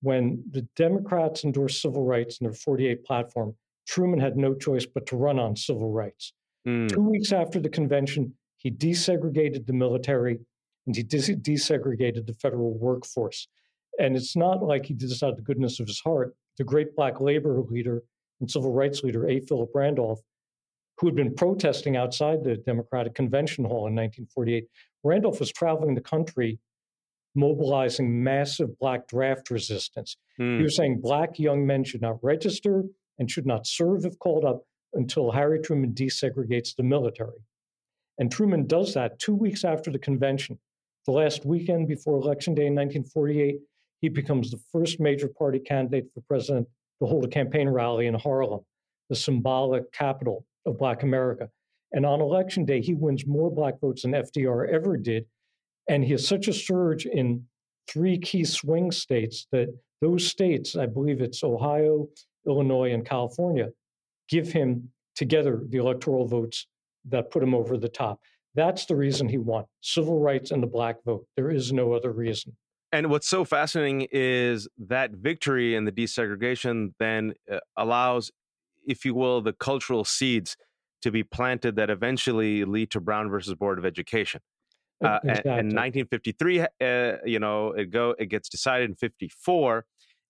When 0.02 0.44
the 0.52 0.62
Democrats 0.76 1.42
endorsed 1.42 1.82
civil 1.82 2.04
rights 2.04 2.38
in 2.38 2.44
their 2.44 2.54
48 2.54 3.04
platform, 3.04 3.56
Truman 3.88 4.20
had 4.20 4.36
no 4.36 4.54
choice 4.54 4.86
but 4.86 5.04
to 5.06 5.16
run 5.16 5.40
on 5.40 5.56
civil 5.56 5.90
rights. 5.90 6.32
Mm. 6.64 6.88
Two 6.88 7.00
weeks 7.00 7.32
after 7.32 7.58
the 7.58 7.68
convention, 7.68 8.34
he 8.58 8.70
desegregated 8.70 9.66
the 9.66 9.72
military 9.72 10.38
and 10.86 10.94
he 10.94 11.02
des- 11.02 11.34
desegregated 11.34 12.24
the 12.28 12.34
federal 12.34 12.78
workforce. 12.78 13.48
And 13.98 14.14
it's 14.14 14.36
not 14.36 14.62
like 14.62 14.86
he 14.86 14.94
did 14.94 15.10
this 15.10 15.24
out 15.24 15.30
of 15.30 15.36
the 15.36 15.42
goodness 15.42 15.80
of 15.80 15.88
his 15.88 15.98
heart. 15.98 16.36
The 16.56 16.62
great 16.62 16.94
black 16.94 17.20
labor 17.20 17.60
leader 17.68 18.04
and 18.40 18.50
civil 18.50 18.72
rights 18.72 19.02
leader, 19.02 19.28
A. 19.28 19.40
Philip 19.40 19.70
Randolph, 19.74 20.20
who 20.98 21.06
had 21.06 21.16
been 21.16 21.34
protesting 21.34 21.96
outside 21.96 22.42
the 22.42 22.56
Democratic 22.56 23.14
Convention 23.14 23.64
Hall 23.64 23.86
in 23.86 23.94
1948, 23.94 24.66
Randolph 25.04 25.40
was 25.40 25.52
traveling 25.52 25.94
the 25.94 26.00
country 26.00 26.58
mobilizing 27.34 28.24
massive 28.24 28.78
black 28.78 29.06
draft 29.06 29.50
resistance. 29.50 30.16
Mm. 30.40 30.56
He 30.58 30.62
was 30.62 30.76
saying 30.76 31.00
black 31.02 31.38
young 31.38 31.66
men 31.66 31.84
should 31.84 32.00
not 32.00 32.18
register 32.22 32.84
and 33.18 33.30
should 33.30 33.46
not 33.46 33.66
serve 33.66 34.04
if 34.04 34.18
called 34.18 34.44
up 34.44 34.62
until 34.94 35.30
Harry 35.30 35.60
Truman 35.60 35.92
desegregates 35.92 36.74
the 36.74 36.82
military. 36.82 37.44
And 38.18 38.32
Truman 38.32 38.66
does 38.66 38.94
that 38.94 39.18
two 39.18 39.34
weeks 39.34 39.64
after 39.64 39.90
the 39.90 39.98
convention. 39.98 40.58
The 41.04 41.12
last 41.12 41.44
weekend 41.44 41.86
before 41.86 42.16
Election 42.16 42.54
Day 42.54 42.66
in 42.66 42.74
1948, 42.74 43.60
he 44.00 44.08
becomes 44.08 44.50
the 44.50 44.60
first 44.72 44.98
major 44.98 45.28
party 45.28 45.58
candidate 45.58 46.06
for 46.12 46.22
president 46.22 46.68
to 47.00 47.06
hold 47.06 47.24
a 47.24 47.28
campaign 47.28 47.68
rally 47.68 48.06
in 48.06 48.14
Harlem, 48.14 48.60
the 49.08 49.16
symbolic 49.16 49.92
capital 49.92 50.44
of 50.64 50.78
Black 50.78 51.02
America. 51.02 51.48
And 51.92 52.04
on 52.04 52.20
election 52.20 52.64
day, 52.64 52.80
he 52.80 52.94
wins 52.94 53.26
more 53.26 53.50
black 53.50 53.80
votes 53.80 54.02
than 54.02 54.12
FDR 54.12 54.68
ever 54.68 54.96
did. 54.96 55.26
And 55.88 56.04
he 56.04 56.12
has 56.12 56.26
such 56.26 56.48
a 56.48 56.52
surge 56.52 57.06
in 57.06 57.44
three 57.88 58.18
key 58.18 58.44
swing 58.44 58.90
states 58.90 59.46
that 59.52 59.68
those 60.00 60.26
states, 60.26 60.76
I 60.76 60.86
believe 60.86 61.20
it's 61.20 61.44
Ohio, 61.44 62.08
Illinois, 62.46 62.92
and 62.92 63.06
California, 63.06 63.68
give 64.28 64.48
him 64.48 64.90
together 65.14 65.62
the 65.68 65.78
electoral 65.78 66.26
votes 66.26 66.66
that 67.08 67.30
put 67.30 67.42
him 67.42 67.54
over 67.54 67.76
the 67.78 67.88
top. 67.88 68.20
That's 68.54 68.86
the 68.86 68.96
reason 68.96 69.28
he 69.28 69.38
won 69.38 69.64
civil 69.80 70.18
rights 70.18 70.50
and 70.50 70.62
the 70.62 70.66
black 70.66 70.96
vote. 71.04 71.26
There 71.36 71.50
is 71.50 71.72
no 71.72 71.92
other 71.92 72.12
reason. 72.12 72.56
And 72.96 73.10
what's 73.10 73.28
so 73.28 73.44
fascinating 73.44 74.08
is 74.10 74.68
that 74.78 75.10
victory 75.10 75.76
and 75.76 75.86
the 75.86 75.92
desegregation 75.92 76.94
then 76.98 77.34
uh, 77.52 77.58
allows, 77.76 78.30
if 78.86 79.04
you 79.04 79.14
will, 79.14 79.42
the 79.42 79.52
cultural 79.52 80.02
seeds 80.02 80.56
to 81.02 81.10
be 81.10 81.22
planted 81.22 81.76
that 81.76 81.90
eventually 81.90 82.64
lead 82.64 82.90
to 82.92 83.00
Brown 83.00 83.28
versus 83.28 83.52
Board 83.52 83.78
of 83.78 83.84
Education. 83.84 84.40
Uh, 85.04 85.18
Exactly. 85.24 85.50
and, 85.50 85.60
and 85.60 85.66
1953, 85.76 86.60
uh, 86.60 87.16
you 87.26 87.38
know, 87.38 87.72
it 87.72 87.90
go 87.90 88.14
it 88.18 88.26
gets 88.26 88.48
decided 88.48 88.88
in 88.88 88.96
54, 88.96 89.84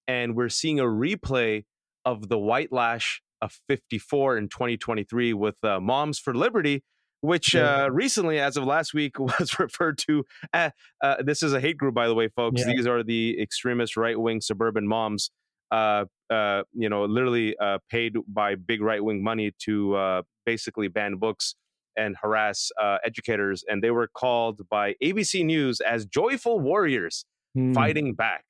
and 0.08 0.34
we're 0.34 0.48
seeing 0.48 0.80
a 0.80 0.84
replay 0.84 1.66
of 2.04 2.28
the 2.28 2.38
white 2.38 2.72
lash 2.72 3.22
of 3.40 3.60
54 3.68 4.38
in 4.38 4.48
2023 4.48 5.32
with 5.34 5.62
uh, 5.62 5.78
Moms 5.78 6.18
for 6.18 6.34
Liberty, 6.34 6.82
which 7.20 7.54
Yeah. 7.54 7.84
uh, 7.84 7.88
recently, 7.88 8.38
as 8.38 8.56
of 8.56 8.64
last 8.64 8.94
week, 8.94 9.18
was 9.18 9.58
referred 9.58 9.98
to. 10.06 10.24
Uh, 10.52 10.70
uh, 11.02 11.22
this 11.22 11.42
is 11.42 11.52
a 11.52 11.60
hate 11.60 11.76
group, 11.78 11.94
by 11.94 12.08
the 12.08 12.14
way, 12.14 12.28
folks. 12.28 12.60
Yeah. 12.66 12.72
These 12.74 12.86
are 12.86 13.02
the 13.02 13.40
extremist 13.40 13.96
right 13.96 14.18
wing 14.18 14.40
suburban 14.40 14.86
moms. 14.86 15.30
Uh, 15.70 16.04
uh, 16.30 16.62
you 16.72 16.88
know, 16.88 17.04
literally 17.06 17.56
uh, 17.58 17.78
paid 17.90 18.14
by 18.28 18.54
big 18.54 18.80
right 18.80 19.02
wing 19.02 19.22
money 19.22 19.52
to 19.60 19.94
uh, 19.96 20.22
basically 20.44 20.86
ban 20.88 21.16
books 21.16 21.54
and 21.96 22.14
harass 22.22 22.70
uh, 22.80 22.98
educators, 23.04 23.64
and 23.66 23.82
they 23.82 23.90
were 23.90 24.06
called 24.06 24.60
by 24.70 24.94
ABC 25.02 25.44
News 25.44 25.80
as 25.80 26.04
joyful 26.06 26.60
warriors 26.60 27.24
Hmm. 27.54 27.72
fighting 27.72 28.14
back. 28.14 28.44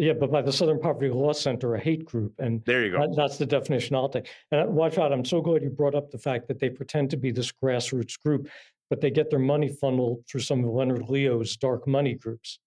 Yeah, 0.00 0.14
but 0.14 0.32
by 0.32 0.40
the 0.40 0.50
Southern 0.50 0.80
Poverty 0.80 1.10
Law 1.10 1.34
Center, 1.34 1.74
a 1.74 1.78
hate 1.78 2.06
group. 2.06 2.32
And 2.38 2.64
There 2.64 2.86
you 2.86 2.92
go. 2.92 3.00
that, 3.00 3.14
that's 3.14 3.36
the 3.36 3.44
definition 3.44 3.94
I'll 3.94 4.08
take. 4.08 4.28
And 4.50 4.62
uh, 4.62 4.72
Wajahat, 4.72 5.12
I'm 5.12 5.26
so 5.26 5.42
glad 5.42 5.62
you 5.62 5.68
brought 5.68 5.94
up 5.94 6.10
the 6.10 6.16
fact 6.16 6.48
that 6.48 6.58
they 6.58 6.70
pretend 6.70 7.10
to 7.10 7.18
be 7.18 7.30
this 7.30 7.52
grassroots 7.52 8.18
group, 8.18 8.48
but 8.88 9.02
they 9.02 9.10
get 9.10 9.28
their 9.28 9.38
money 9.38 9.68
funneled 9.68 10.24
through 10.26 10.40
some 10.40 10.64
of 10.64 10.70
Leonard 10.70 11.10
Leo's 11.10 11.54
dark 11.58 11.86
money 11.86 12.14
groups. 12.14 12.58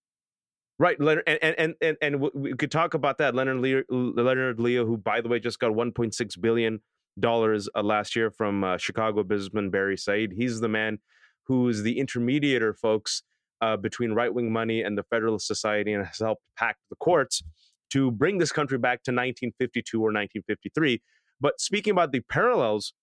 Right, 0.77 0.99
Leonard, 0.99 1.23
and 1.25 1.39
and 1.41 1.55
and 1.57 1.75
and, 1.81 1.97
and 2.01 2.31
we 2.35 2.53
could 2.53 2.71
talk 2.71 2.93
about 2.93 3.17
that. 3.17 3.33
Leonard 3.33 3.59
Leo, 3.61 3.83
Leonard 3.89 4.59
Leo, 4.59 4.85
who 4.85 4.97
by 4.97 5.21
the 5.21 5.29
way 5.29 5.39
just 5.39 5.59
got 5.59 5.71
1.6 5.71 6.41
billion 6.41 6.81
dollars 7.19 7.67
uh, 7.75 7.81
last 7.81 8.15
year 8.15 8.29
from 8.29 8.63
uh, 8.63 8.77
Chicago 8.77 9.23
businessman 9.23 9.71
Barre 9.71 9.97
Seid. 9.97 10.33
He's 10.33 10.59
the 10.59 10.69
man 10.69 10.99
who 11.45 11.67
is 11.67 11.81
the 11.83 11.99
intermediator, 11.99 12.77
folks, 12.77 13.23
uh, 13.61 13.77
between 13.77 14.13
right 14.13 14.33
wing 14.33 14.51
money 14.51 14.81
and 14.81 14.97
the 14.97 15.03
Federalist 15.03 15.47
Society, 15.47 15.93
and 15.93 16.05
has 16.05 16.19
helped 16.19 16.43
pack 16.57 16.77
the 16.89 16.95
courts 16.97 17.43
to 17.91 18.11
bring 18.11 18.37
this 18.37 18.51
country 18.51 18.77
back 18.77 19.03
to 19.03 19.11
1952 19.11 19.97
or 19.97 20.11
1953. 20.11 21.01
But 21.39 21.59
speaking 21.59 21.91
about 21.91 22.11
the 22.11 22.21
parallels, 22.21 22.93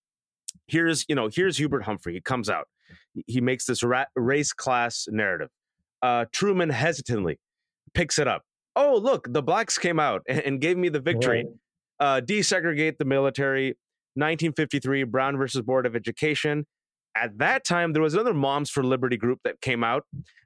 here's 0.66 1.04
you 1.08 1.14
know 1.14 1.28
here's 1.32 1.56
Hubert 1.58 1.84
Humphrey. 1.84 2.14
He 2.14 2.20
comes 2.20 2.48
out, 2.48 2.66
he 3.26 3.40
makes 3.40 3.66
this 3.66 3.82
ra- 3.82 4.06
race 4.16 4.52
class 4.52 5.06
narrative. 5.08 5.48
Uh, 6.02 6.24
Truman 6.32 6.70
hesitantly 6.70 7.38
picks 7.94 8.18
it 8.18 8.26
up. 8.26 8.42
Oh, 8.76 8.96
look, 8.96 9.32
the 9.32 9.42
blacks 9.42 9.78
came 9.78 9.98
out 9.98 10.22
and, 10.28 10.40
and 10.40 10.60
gave 10.60 10.76
me 10.76 10.88
the 10.88 11.00
victory. 11.00 11.44
Right. 12.00 12.18
Uh, 12.18 12.20
desegregate 12.20 12.98
the 12.98 13.04
military. 13.04 13.76
1953, 14.14 15.04
Brown 15.04 15.36
versus 15.36 15.62
Board 15.62 15.86
of 15.86 15.94
Education. 15.94 16.66
At 17.16 17.38
that 17.38 17.64
time, 17.64 17.92
there 17.92 18.02
was 18.02 18.14
another 18.14 18.34
Moms 18.34 18.70
for 18.70 18.82
Liberty 18.82 19.16
group 19.16 19.40
that 19.44 19.60
came 19.60 19.82
out, 19.82 20.04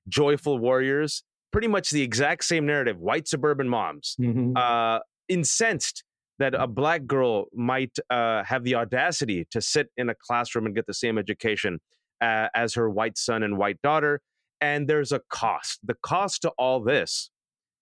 Joyful 0.08 0.58
Warriors. 0.58 1.22
Pretty 1.52 1.68
much 1.68 1.90
the 1.90 2.02
exact 2.02 2.44
same 2.44 2.66
narrative. 2.66 2.98
White 2.98 3.28
suburban 3.28 3.68
moms, 3.68 4.16
Mhm. 4.18 4.56
uh, 4.56 5.00
incensed 5.28 6.02
that 6.38 6.52
a 6.54 6.66
black 6.66 7.06
girl 7.06 7.46
might 7.52 7.96
uh, 8.10 8.42
have 8.44 8.64
the 8.64 8.74
audacity 8.74 9.46
to 9.52 9.60
sit 9.60 9.88
in 9.96 10.08
a 10.08 10.14
classroom 10.14 10.66
and 10.66 10.74
get 10.74 10.86
the 10.86 10.94
same 10.94 11.16
education 11.16 11.80
uh, 12.20 12.48
as 12.54 12.74
her 12.74 12.90
white 12.90 13.16
son 13.16 13.42
and 13.42 13.56
white 13.56 13.80
daughter. 13.82 14.20
And 14.60 14.88
there's 14.88 15.12
a 15.12 15.20
cost. 15.30 15.78
The 15.84 15.94
cost 16.02 16.42
to 16.42 16.50
all 16.58 16.80
this 16.80 17.30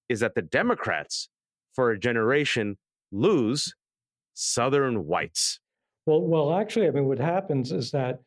is 0.09 0.21
that 0.21 0.35
the 0.35 0.43
Democrats, 0.43 1.29
for 1.75 1.91
a 1.93 1.99
generation, 1.99 2.77
lose 3.11 3.75
Southern 4.35 5.07
whites. 5.07 5.61
Well, 6.07 6.21
well, 6.23 6.53
actually, 6.55 6.89
I 6.89 6.91
mean, 6.91 7.07
what 7.07 7.19
happens 7.19 7.73
is 7.73 7.91
that 7.93 8.21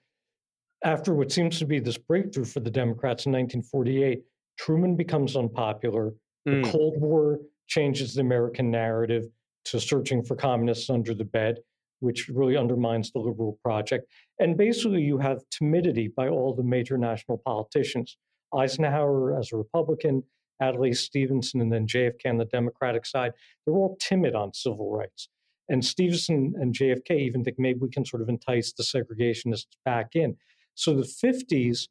after 0.84 1.14
what 1.16 1.32
seems 1.32 1.60
to 1.60 1.66
be 1.66 1.80
this 1.80 1.98
breakthrough 1.98 2.46
for 2.46 2.60
the 2.60 2.70
Democrats 2.70 3.26
in 3.26 3.32
1948, 3.32 4.22
Truman 4.58 4.96
becomes 4.96 5.36
unpopular. 5.36 6.14
The 6.46 6.52
Mm. 6.52 6.72
Cold 6.72 7.02
War 7.02 7.40
changes 7.68 8.14
the 8.14 8.22
American 8.22 8.70
narrative 8.70 9.26
to 9.66 9.80
searching 9.80 10.24
for 10.24 10.36
communists 10.36 10.90
under 10.90 11.14
the 11.14 11.26
bed, 11.26 11.60
which 12.00 12.30
really 12.30 12.56
undermines 12.56 13.12
the 13.12 13.20
liberal 13.20 13.60
project. 13.64 14.06
And 14.40 14.56
basically, 14.58 15.02
you 15.02 15.18
have 15.18 15.42
timidity 15.50 16.08
by 16.08 16.28
all 16.28 16.54
the 16.54 16.64
major 16.64 16.98
national 16.98 17.40
politicians. 17.40 18.18
Eisenhower 18.54 19.38
as 19.38 19.52
a 19.52 19.58
Republican, 19.58 20.24
Adlai 20.62 20.92
Stevenson, 20.92 21.62
and 21.62 21.72
then 21.74 21.88
JFK 21.88 22.30
on 22.30 22.38
the 22.38 22.46
Democratic 22.46 23.06
side, 23.06 23.34
they're 23.66 23.76
all 23.76 23.98
timid 24.00 24.36
on 24.36 24.54
civil 24.54 24.92
rights. 24.92 25.30
And 25.68 25.84
Stevenson 25.84 26.54
and 26.58 26.76
JFK 26.76 27.20
even 27.20 27.44
think 27.44 27.58
maybe 27.58 27.80
we 27.80 27.90
can 27.90 28.06
sort 28.06 28.22
of 28.22 28.30
entice 28.30 28.72
the 28.72 28.84
segregationists 28.84 29.66
back 29.84 30.16
in. 30.16 30.38
So 30.76 30.94
the 30.94 31.04
50s, 31.04 31.88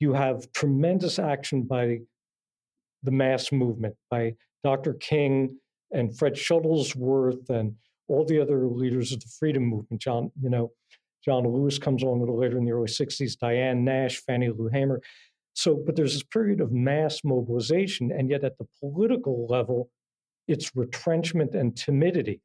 you 0.00 0.12
have 0.12 0.52
tremendous 0.52 1.18
action 1.18 1.62
by 1.62 2.00
the 3.02 3.10
mass 3.10 3.52
movement, 3.52 3.96
by 4.10 4.34
Dr. 4.62 4.94
King 4.94 5.56
and 5.92 6.16
Fred 6.16 6.34
Shuttlesworth 6.34 7.48
and 7.48 7.74
all 8.08 8.24
the 8.24 8.40
other 8.40 8.66
leaders 8.66 9.12
of 9.12 9.20
the 9.20 9.30
freedom 9.38 9.64
movement. 9.64 10.02
John, 10.02 10.30
you 10.40 10.50
know, 10.50 10.72
John 11.24 11.46
Lewis 11.46 11.78
comes 11.78 12.02
along 12.02 12.18
a 12.18 12.20
little 12.20 12.38
later 12.38 12.58
in 12.58 12.64
the 12.64 12.72
early 12.72 12.88
60s, 12.88 13.38
Diane 13.38 13.84
Nash, 13.84 14.18
Fannie 14.18 14.50
Lou 14.50 14.68
Hamer. 14.68 15.00
So, 15.54 15.80
but 15.86 15.96
there's 15.96 16.12
this 16.12 16.22
period 16.22 16.60
of 16.60 16.72
mass 16.72 17.20
mobilization, 17.24 18.10
and 18.10 18.28
yet 18.28 18.44
at 18.44 18.58
the 18.58 18.66
political 18.80 19.46
level, 19.46 19.90
it's 20.48 20.74
retrenchment 20.74 21.54
and 21.54 21.76
timidity. 21.76 22.40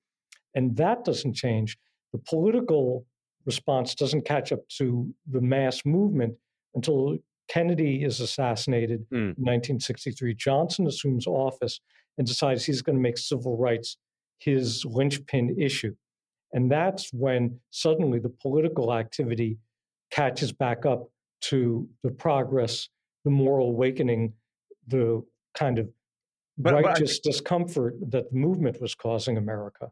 And 0.55 0.77
that 0.77 1.03
doesn't 1.03 1.33
change. 1.33 1.77
The 2.13 2.19
political 2.19 3.05
response 3.45 3.95
doesn't 3.95 4.25
catch 4.25 4.51
up 4.51 4.67
to 4.77 5.13
the 5.29 5.41
mass 5.41 5.85
movement 5.85 6.35
until 6.75 7.17
Kennedy 7.49 8.03
is 8.03 8.19
assassinated 8.19 9.05
Mm. 9.11 9.35
in 9.37 9.43
1963. 9.43 10.35
Johnson 10.35 10.85
assumes 10.87 11.25
office 11.25 11.79
and 12.17 12.27
decides 12.27 12.65
he's 12.65 12.81
going 12.81 12.97
to 12.97 13.01
make 13.01 13.17
civil 13.17 13.57
rights 13.57 13.97
his 14.39 14.85
linchpin 14.85 15.55
issue. 15.59 15.95
And 16.53 16.71
that's 16.71 17.11
when 17.13 17.59
suddenly 17.71 18.19
the 18.19 18.29
political 18.29 18.93
activity 18.93 19.57
catches 20.11 20.51
back 20.51 20.85
up 20.85 21.09
to 21.41 21.87
the 22.03 22.11
progress, 22.11 22.89
the 23.23 23.31
moral 23.31 23.69
awakening, 23.69 24.33
the 24.87 25.23
kind 25.53 25.79
of 25.79 25.87
But- 26.57 26.71
but 26.71 26.75
I 26.75 26.81
righteous 26.81 27.19
discomfort 27.19 27.95
that 28.11 28.29
the 28.31 28.35
movement 28.37 28.81
was 28.81 28.93
causing 28.95 29.37
America. 29.37 29.91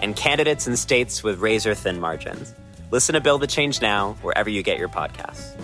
and 0.00 0.16
candidates 0.16 0.66
in 0.66 0.76
states 0.76 1.22
with 1.22 1.38
razor 1.40 1.74
thin 1.74 2.00
margins. 2.00 2.54
Listen 2.90 3.14
to 3.14 3.20
Build 3.20 3.42
the 3.42 3.46
Change 3.46 3.82
Now 3.82 4.14
wherever 4.22 4.48
you 4.48 4.62
get 4.62 4.78
your 4.78 4.88
podcasts. 4.88 5.56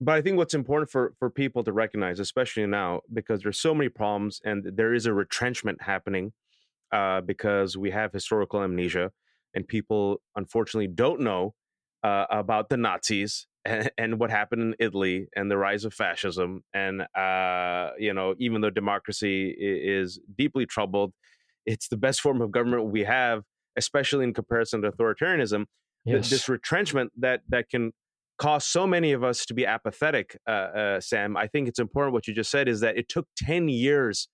but 0.00 0.16
I 0.16 0.22
think 0.22 0.38
what's 0.38 0.54
important 0.54 0.90
for 0.90 1.12
for 1.18 1.30
people 1.30 1.62
to 1.64 1.72
recognize, 1.72 2.18
especially 2.20 2.66
now, 2.66 3.02
because 3.12 3.42
there's 3.42 3.58
so 3.58 3.74
many 3.74 3.88
problems 3.88 4.40
and 4.44 4.64
there 4.64 4.94
is 4.94 5.06
a 5.06 5.12
retrenchment 5.12 5.82
happening, 5.82 6.32
uh, 6.90 7.20
because 7.20 7.76
we 7.76 7.90
have 7.90 8.12
historical 8.12 8.62
amnesia, 8.62 9.12
and 9.54 9.68
people 9.68 10.22
unfortunately 10.34 10.88
don't 10.88 11.20
know 11.20 11.54
uh, 12.02 12.24
about 12.30 12.70
the 12.70 12.78
Nazis 12.78 13.46
and, 13.64 13.90
and, 13.98 14.18
what 14.18 14.30
happened 14.30 14.62
in 14.62 14.74
Italy 14.78 15.28
and 15.36 15.50
the 15.50 15.56
rise 15.56 15.84
of 15.84 15.92
fascism, 15.92 16.62
and 16.72 17.02
uh, 17.16 17.90
you 17.98 18.14
know, 18.14 18.34
even 18.38 18.60
though 18.60 18.70
democracy 18.70 19.54
is 19.58 20.18
deeply 20.36 20.66
troubled, 20.66 21.12
it's 21.66 21.88
the 21.88 21.96
best 21.96 22.20
form 22.20 22.40
of 22.40 22.50
government 22.50 22.90
we 22.90 23.04
have, 23.04 23.42
especially 23.76 24.24
in 24.24 24.34
comparison 24.34 24.82
to 24.82 24.90
authoritarianism. 24.90 25.66
Yes. 26.04 26.30
This 26.30 26.48
retrenchment 26.48 27.12
that 27.18 27.42
that 27.48 27.68
can 27.68 27.92
cause 28.40 28.66
so 28.66 28.86
many 28.86 29.12
of 29.12 29.22
us 29.22 29.44
to 29.44 29.54
be 29.54 29.66
apathetic, 29.66 30.36
uh, 30.48 30.50
uh, 30.50 31.00
Sam, 31.00 31.36
I 31.36 31.46
think 31.46 31.68
it's 31.68 31.78
important 31.78 32.14
what 32.14 32.26
you 32.26 32.34
just 32.34 32.50
said 32.50 32.68
is 32.68 32.80
that 32.80 32.96
it 32.96 33.08
took 33.08 33.26
10 33.36 33.68
years 33.68 34.28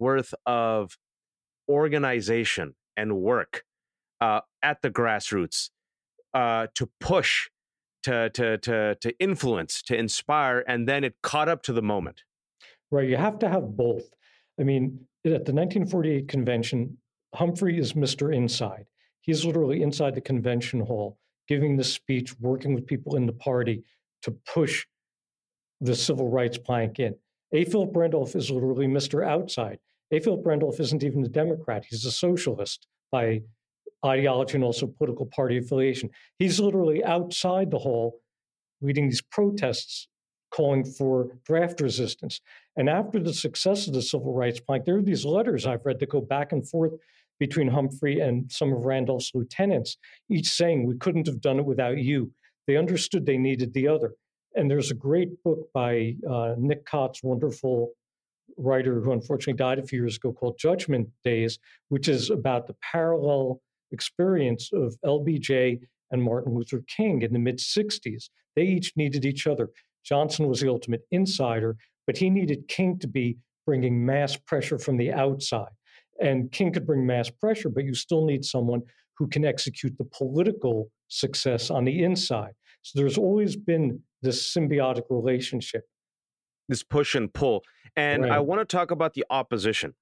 worth 0.00 0.34
of 0.44 0.98
organization 1.68 2.74
and 2.96 3.18
work 3.18 3.62
uh, 4.20 4.40
at 4.62 4.82
the 4.82 4.90
grassroots 4.90 5.70
uh, 6.34 6.66
to 6.74 6.90
push, 6.98 7.48
to, 8.06 8.30
to, 8.30 8.58
to, 8.58 8.94
to 8.94 9.18
influence, 9.18 9.82
to 9.82 9.96
inspire, 9.96 10.64
and 10.68 10.88
then 10.88 11.02
it 11.02 11.16
caught 11.22 11.48
up 11.48 11.62
to 11.62 11.72
the 11.72 11.82
moment. 11.82 12.22
Right. 12.92 13.08
You 13.08 13.16
have 13.16 13.40
to 13.40 13.48
have 13.48 13.76
both. 13.76 14.04
I 14.60 14.62
mean, 14.62 15.00
at 15.24 15.44
the 15.44 15.52
1948 15.52 16.28
convention, 16.28 16.98
Humphrey 17.34 17.78
is 17.78 17.94
Mr. 17.94 18.34
Inside. 18.34 18.86
He's 19.20 19.44
literally 19.44 19.82
inside 19.82 20.14
the 20.14 20.20
convention 20.20 20.80
hall 20.80 21.18
giving 21.48 21.76
the 21.76 21.84
speech, 21.84 22.38
working 22.40 22.74
with 22.74 22.86
people 22.86 23.16
in 23.16 23.26
the 23.26 23.32
party 23.32 23.82
to 24.22 24.30
push 24.30 24.86
the 25.80 25.94
civil 25.94 26.28
rights 26.28 26.58
plank 26.58 26.98
in. 26.98 27.14
A. 27.52 27.64
Philip 27.64 27.90
Randolph 27.94 28.34
is 28.34 28.50
literally 28.50 28.86
Mr. 28.86 29.26
Outside. 29.26 29.78
A. 30.12 30.20
Philip 30.20 30.44
Randolph 30.44 30.80
isn't 30.80 31.04
even 31.04 31.24
a 31.24 31.28
Democrat. 31.28 31.84
He's 31.88 32.04
a 32.04 32.10
socialist 32.10 32.86
by 33.10 33.42
ideology 34.04 34.54
and 34.54 34.64
also 34.64 34.86
political 34.86 35.26
party 35.26 35.58
affiliation. 35.58 36.10
He's 36.38 36.60
literally 36.60 37.04
outside 37.04 37.70
the 37.70 37.78
hall 37.78 38.20
leading 38.80 39.08
these 39.08 39.22
protests 39.22 40.08
calling 40.50 40.84
for 40.84 41.28
draft 41.44 41.80
resistance. 41.80 42.40
And 42.76 42.88
after 42.88 43.18
the 43.18 43.34
success 43.34 43.86
of 43.86 43.94
the 43.94 44.02
civil 44.02 44.32
rights 44.32 44.60
plank, 44.60 44.84
there 44.84 44.96
are 44.96 45.02
these 45.02 45.24
letters 45.24 45.66
I've 45.66 45.84
read 45.84 45.98
that 46.00 46.10
go 46.10 46.20
back 46.20 46.52
and 46.52 46.68
forth 46.68 46.92
between 47.38 47.68
Humphrey 47.68 48.20
and 48.20 48.50
some 48.50 48.72
of 48.72 48.84
Randolph's 48.84 49.32
lieutenants, 49.34 49.98
each 50.30 50.48
saying, 50.48 50.86
We 50.86 50.96
couldn't 50.96 51.26
have 51.26 51.40
done 51.40 51.58
it 51.58 51.66
without 51.66 51.98
you. 51.98 52.32
They 52.66 52.76
understood 52.76 53.26
they 53.26 53.38
needed 53.38 53.74
the 53.74 53.88
other. 53.88 54.14
And 54.54 54.70
there's 54.70 54.90
a 54.90 54.94
great 54.94 55.42
book 55.42 55.68
by 55.74 56.14
uh, 56.28 56.54
Nick 56.56 56.86
Kotz, 56.86 57.22
wonderful 57.22 57.90
writer 58.56 59.00
who 59.00 59.12
unfortunately 59.12 59.58
died 59.58 59.78
a 59.78 59.86
few 59.86 60.00
years 60.00 60.16
ago, 60.16 60.32
called 60.32 60.58
Judgment 60.58 61.08
Days, 61.24 61.58
which 61.88 62.08
is 62.08 62.30
about 62.30 62.66
the 62.66 62.76
parallel 62.80 63.60
experience 63.92 64.70
of 64.72 64.96
LBJ 65.04 65.80
and 66.10 66.22
Martin 66.22 66.54
Luther 66.54 66.82
King 66.86 67.22
in 67.22 67.32
the 67.32 67.38
mid 67.38 67.58
60s. 67.58 68.28
They 68.54 68.62
each 68.62 68.92
needed 68.96 69.24
each 69.24 69.46
other. 69.46 69.70
Johnson 70.04 70.46
was 70.46 70.60
the 70.60 70.68
ultimate 70.68 71.02
insider, 71.10 71.76
but 72.06 72.16
he 72.16 72.30
needed 72.30 72.68
King 72.68 72.98
to 73.00 73.08
be 73.08 73.38
bringing 73.66 74.06
mass 74.06 74.36
pressure 74.36 74.78
from 74.78 74.96
the 74.96 75.12
outside. 75.12 75.72
And 76.20 76.50
King 76.52 76.72
could 76.72 76.86
bring 76.86 77.04
mass 77.04 77.28
pressure, 77.28 77.68
but 77.68 77.84
you 77.84 77.94
still 77.94 78.24
need 78.24 78.44
someone 78.44 78.82
who 79.18 79.26
can 79.26 79.44
execute 79.44 79.96
the 79.98 80.04
political 80.04 80.90
success 81.08 81.70
on 81.70 81.84
the 81.84 82.04
inside. 82.04 82.52
So 82.82 82.98
there's 82.98 83.18
always 83.18 83.56
been 83.56 84.00
this 84.22 84.54
symbiotic 84.54 85.02
relationship. 85.10 85.84
This 86.68 86.82
push 86.82 87.14
and 87.14 87.32
pull. 87.32 87.62
And 87.96 88.22
right. 88.22 88.32
I 88.32 88.38
want 88.40 88.60
to 88.60 88.64
talk 88.64 88.90
about 88.90 89.14
the 89.14 89.24
opposition 89.30 89.94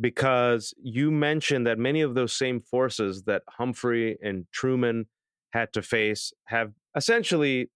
because 0.00 0.74
you 0.82 1.10
mentioned 1.10 1.66
that 1.66 1.78
many 1.78 2.02
of 2.02 2.14
those 2.14 2.32
same 2.32 2.60
forces 2.60 3.22
that 3.22 3.42
Humphrey 3.48 4.18
and 4.22 4.46
Truman 4.52 5.06
had 5.50 5.72
to 5.72 5.82
face 5.82 6.32
have 6.46 6.72
essentially, 6.94 7.70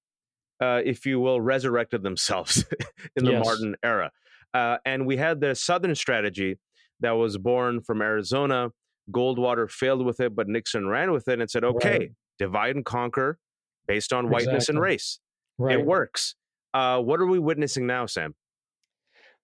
uh, 0.60 0.82
if 0.84 1.06
you 1.06 1.20
will, 1.20 1.40
resurrected 1.40 2.02
themselves 2.02 2.64
in 3.16 3.24
the 3.24 3.32
yes. 3.32 3.44
Martin 3.44 3.76
era. 3.82 4.10
Uh, 4.52 4.76
and 4.84 5.06
we 5.06 5.16
had 5.16 5.40
the 5.40 5.54
Southern 5.54 5.94
strategy 5.94 6.58
that 7.00 7.12
was 7.12 7.38
born 7.38 7.80
from 7.80 8.02
Arizona. 8.02 8.68
Goldwater 9.10 9.70
failed 9.70 10.04
with 10.04 10.20
it, 10.20 10.34
but 10.34 10.48
Nixon 10.48 10.86
ran 10.86 11.12
with 11.12 11.28
it 11.28 11.40
and 11.40 11.50
said, 11.50 11.64
okay, 11.64 11.98
right. 11.98 12.10
divide 12.38 12.76
and 12.76 12.84
conquer 12.84 13.38
based 13.86 14.12
on 14.12 14.26
exactly. 14.26 14.46
whiteness 14.46 14.68
and 14.68 14.80
race. 14.80 15.20
Right. 15.58 15.78
It 15.78 15.86
works. 15.86 16.34
Uh, 16.74 17.00
what 17.00 17.20
are 17.20 17.26
we 17.26 17.38
witnessing 17.38 17.86
now, 17.86 18.06
Sam? 18.06 18.34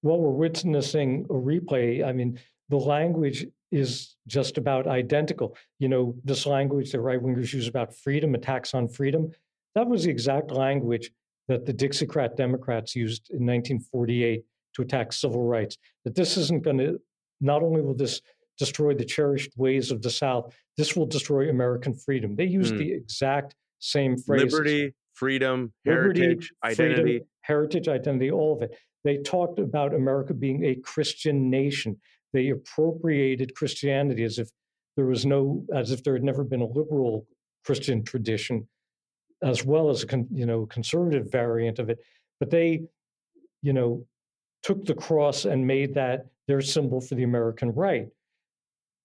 Well, 0.03 0.19
we're 0.19 0.31
witnessing 0.31 1.27
a 1.31 1.35
replay. 1.35 2.05
I 2.05 2.13
mean, 2.13 2.39
the 2.69 2.77
language 2.77 3.47
is 3.73 4.17
just 4.27 4.59
about 4.59 4.87
identical. 4.87 5.57
You 5.79 5.89
know, 5.89 6.15
this 6.25 6.47
language 6.47 6.93
the 6.93 7.01
right 7.01 7.21
wingers 7.21 7.53
use 7.53 7.69
about 7.69 7.95
freedom, 7.95 8.35
attacks 8.35 8.75
on 8.75 8.89
freedom, 8.89 9.33
that 9.77 9.87
was 9.87 10.05
the 10.05 10.11
exact 10.11 10.51
language 10.51 11.11
that 11.49 11.67
the 11.67 11.75
Dixiecrat 11.75 12.35
Democrats 12.35 12.97
used 12.97 13.29
in 13.31 13.45
1948 13.47 14.43
to 14.75 14.83
attack 14.83 15.13
civil 15.13 15.45
rights. 15.45 15.77
That 16.05 16.15
this 16.15 16.39
isn't 16.39 16.65
going 16.65 16.79
to 16.79 16.99
not 17.43 17.63
only 17.63 17.83
will 17.83 17.95
this 17.95 18.23
destroy 18.59 18.95
the 18.95 19.05
cherished 19.05 19.53
ways 19.57 19.91
of 19.91 20.01
the 20.01 20.11
South, 20.11 20.55
this 20.79 20.97
will 20.97 21.05
destroy 21.05 21.51
American 21.51 21.95
freedom. 21.95 22.37
They 22.37 22.47
use 22.47 22.73
mm. 22.73 22.79
the 22.79 22.91
exact 22.91 23.55
same 23.79 24.17
phrase 24.17 24.51
liberty, 24.51 24.95
freedom, 25.13 25.75
Liberty, 25.85 26.21
heritage, 26.21 26.53
identity. 26.65 27.03
Freedom, 27.03 27.29
heritage, 27.43 27.89
identity, 27.89 28.31
all 28.31 28.57
of 28.57 28.63
it. 28.63 28.77
They 29.05 29.19
talked 29.19 29.59
about 29.59 29.95
America 29.95 30.33
being 30.33 30.65
a 30.65 30.75
Christian 30.77 31.51
nation. 31.51 32.01
They 32.37 32.51
appropriated 32.51 33.55
Christianity 33.55 34.23
as 34.23 34.39
if 34.39 34.51
there 34.95 35.07
was 35.07 35.25
no, 35.25 35.65
as 35.75 35.91
if 35.91 36.05
there 36.05 36.13
had 36.13 36.23
never 36.23 36.45
been 36.45 36.61
a 36.61 36.67
liberal 36.67 37.27
Christian 37.65 38.05
tradition, 38.05 38.69
as 39.43 39.65
well 39.65 39.89
as 39.89 40.05
a 40.05 40.25
you 40.31 40.45
know 40.45 40.67
conservative 40.67 41.33
variant 41.33 41.79
of 41.79 41.89
it. 41.89 41.99
But 42.39 42.51
they, 42.51 42.83
you 43.63 43.73
know, 43.73 44.05
took 44.63 44.85
the 44.85 44.93
cross 44.93 45.47
and 45.47 45.67
made 45.67 45.95
that 45.95 46.27
their 46.47 46.61
symbol 46.61 47.01
for 47.01 47.15
the 47.15 47.23
American 47.23 47.73
right. 47.73 48.09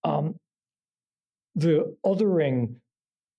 Um, 0.04 0.36
the 1.56 1.96
othering 2.06 2.76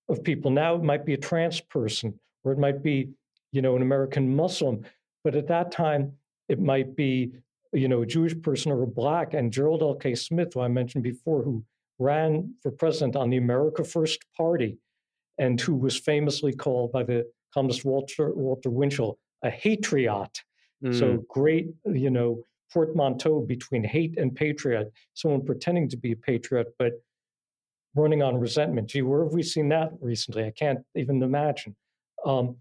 of 0.09 0.25
people 0.25 0.51
now 0.51 0.77
it 0.77 0.83
might 0.83 1.05
be 1.05 1.13
a 1.13 1.19
trans 1.19 1.61
person 1.61 2.19
or 2.45 2.53
it 2.53 2.59
might 2.59 2.83
be 2.83 3.11
you 3.53 3.61
know 3.61 3.77
an 3.77 3.83
American 3.83 4.35
Muslim, 4.35 4.87
but 5.23 5.37
at 5.37 5.49
that 5.49 5.71
time 5.71 6.15
it 6.49 6.59
might 6.59 6.97
be 6.97 7.33
you 7.73 7.89
know 7.89 8.03
a 8.03 8.07
Jewish 8.07 8.41
person 8.43 8.73
or 8.73 8.83
a 8.83 8.87
black. 8.87 9.35
And 9.35 9.53
Gerald 9.53 9.83
L. 9.83 9.95
K. 9.95 10.15
Smith, 10.15 10.55
who 10.55 10.61
I 10.61 10.69
mentioned 10.69 11.05
before, 11.05 11.43
who 11.43 11.65
ran 11.99 12.55
for 12.63 12.71
president 12.71 13.17
on 13.17 13.31
the 13.31 13.37
America 13.37 13.85
First 13.85 14.21
Party, 14.37 14.79
and 15.39 15.61
who 15.61 15.75
was 15.75 15.99
famously 15.99 16.53
called 16.53 16.93
by 16.93 17.03
the 17.03 17.27
columnist 17.53 17.85
Walter 17.85 18.33
Walter 18.35 18.71
Winchell 18.71 19.19
a 19.43 19.51
hatriot. 19.51 20.43
Mm. 20.85 20.99
So 20.99 21.25
great, 21.29 21.69
you 21.85 22.11
know, 22.11 22.45
portmanteau 22.73 23.41
between 23.41 23.85
hate 23.85 24.19
and 24.19 24.35
patriot, 24.35 24.93
someone 25.15 25.45
pretending 25.45 25.89
to 25.91 25.97
be 25.97 26.13
a 26.13 26.17
patriot, 26.17 26.69
but 26.79 26.93
running 27.95 28.23
on 28.23 28.37
resentment. 28.37 28.89
Gee, 28.89 29.03
where 29.03 29.25
have 29.25 29.33
we 29.33 29.43
seen 29.43 29.69
that 29.69 29.91
recently? 30.01 30.45
I 30.45 30.51
can't 30.51 30.81
even 30.95 31.23
imagine. 31.23 31.77
Um, 32.25 32.57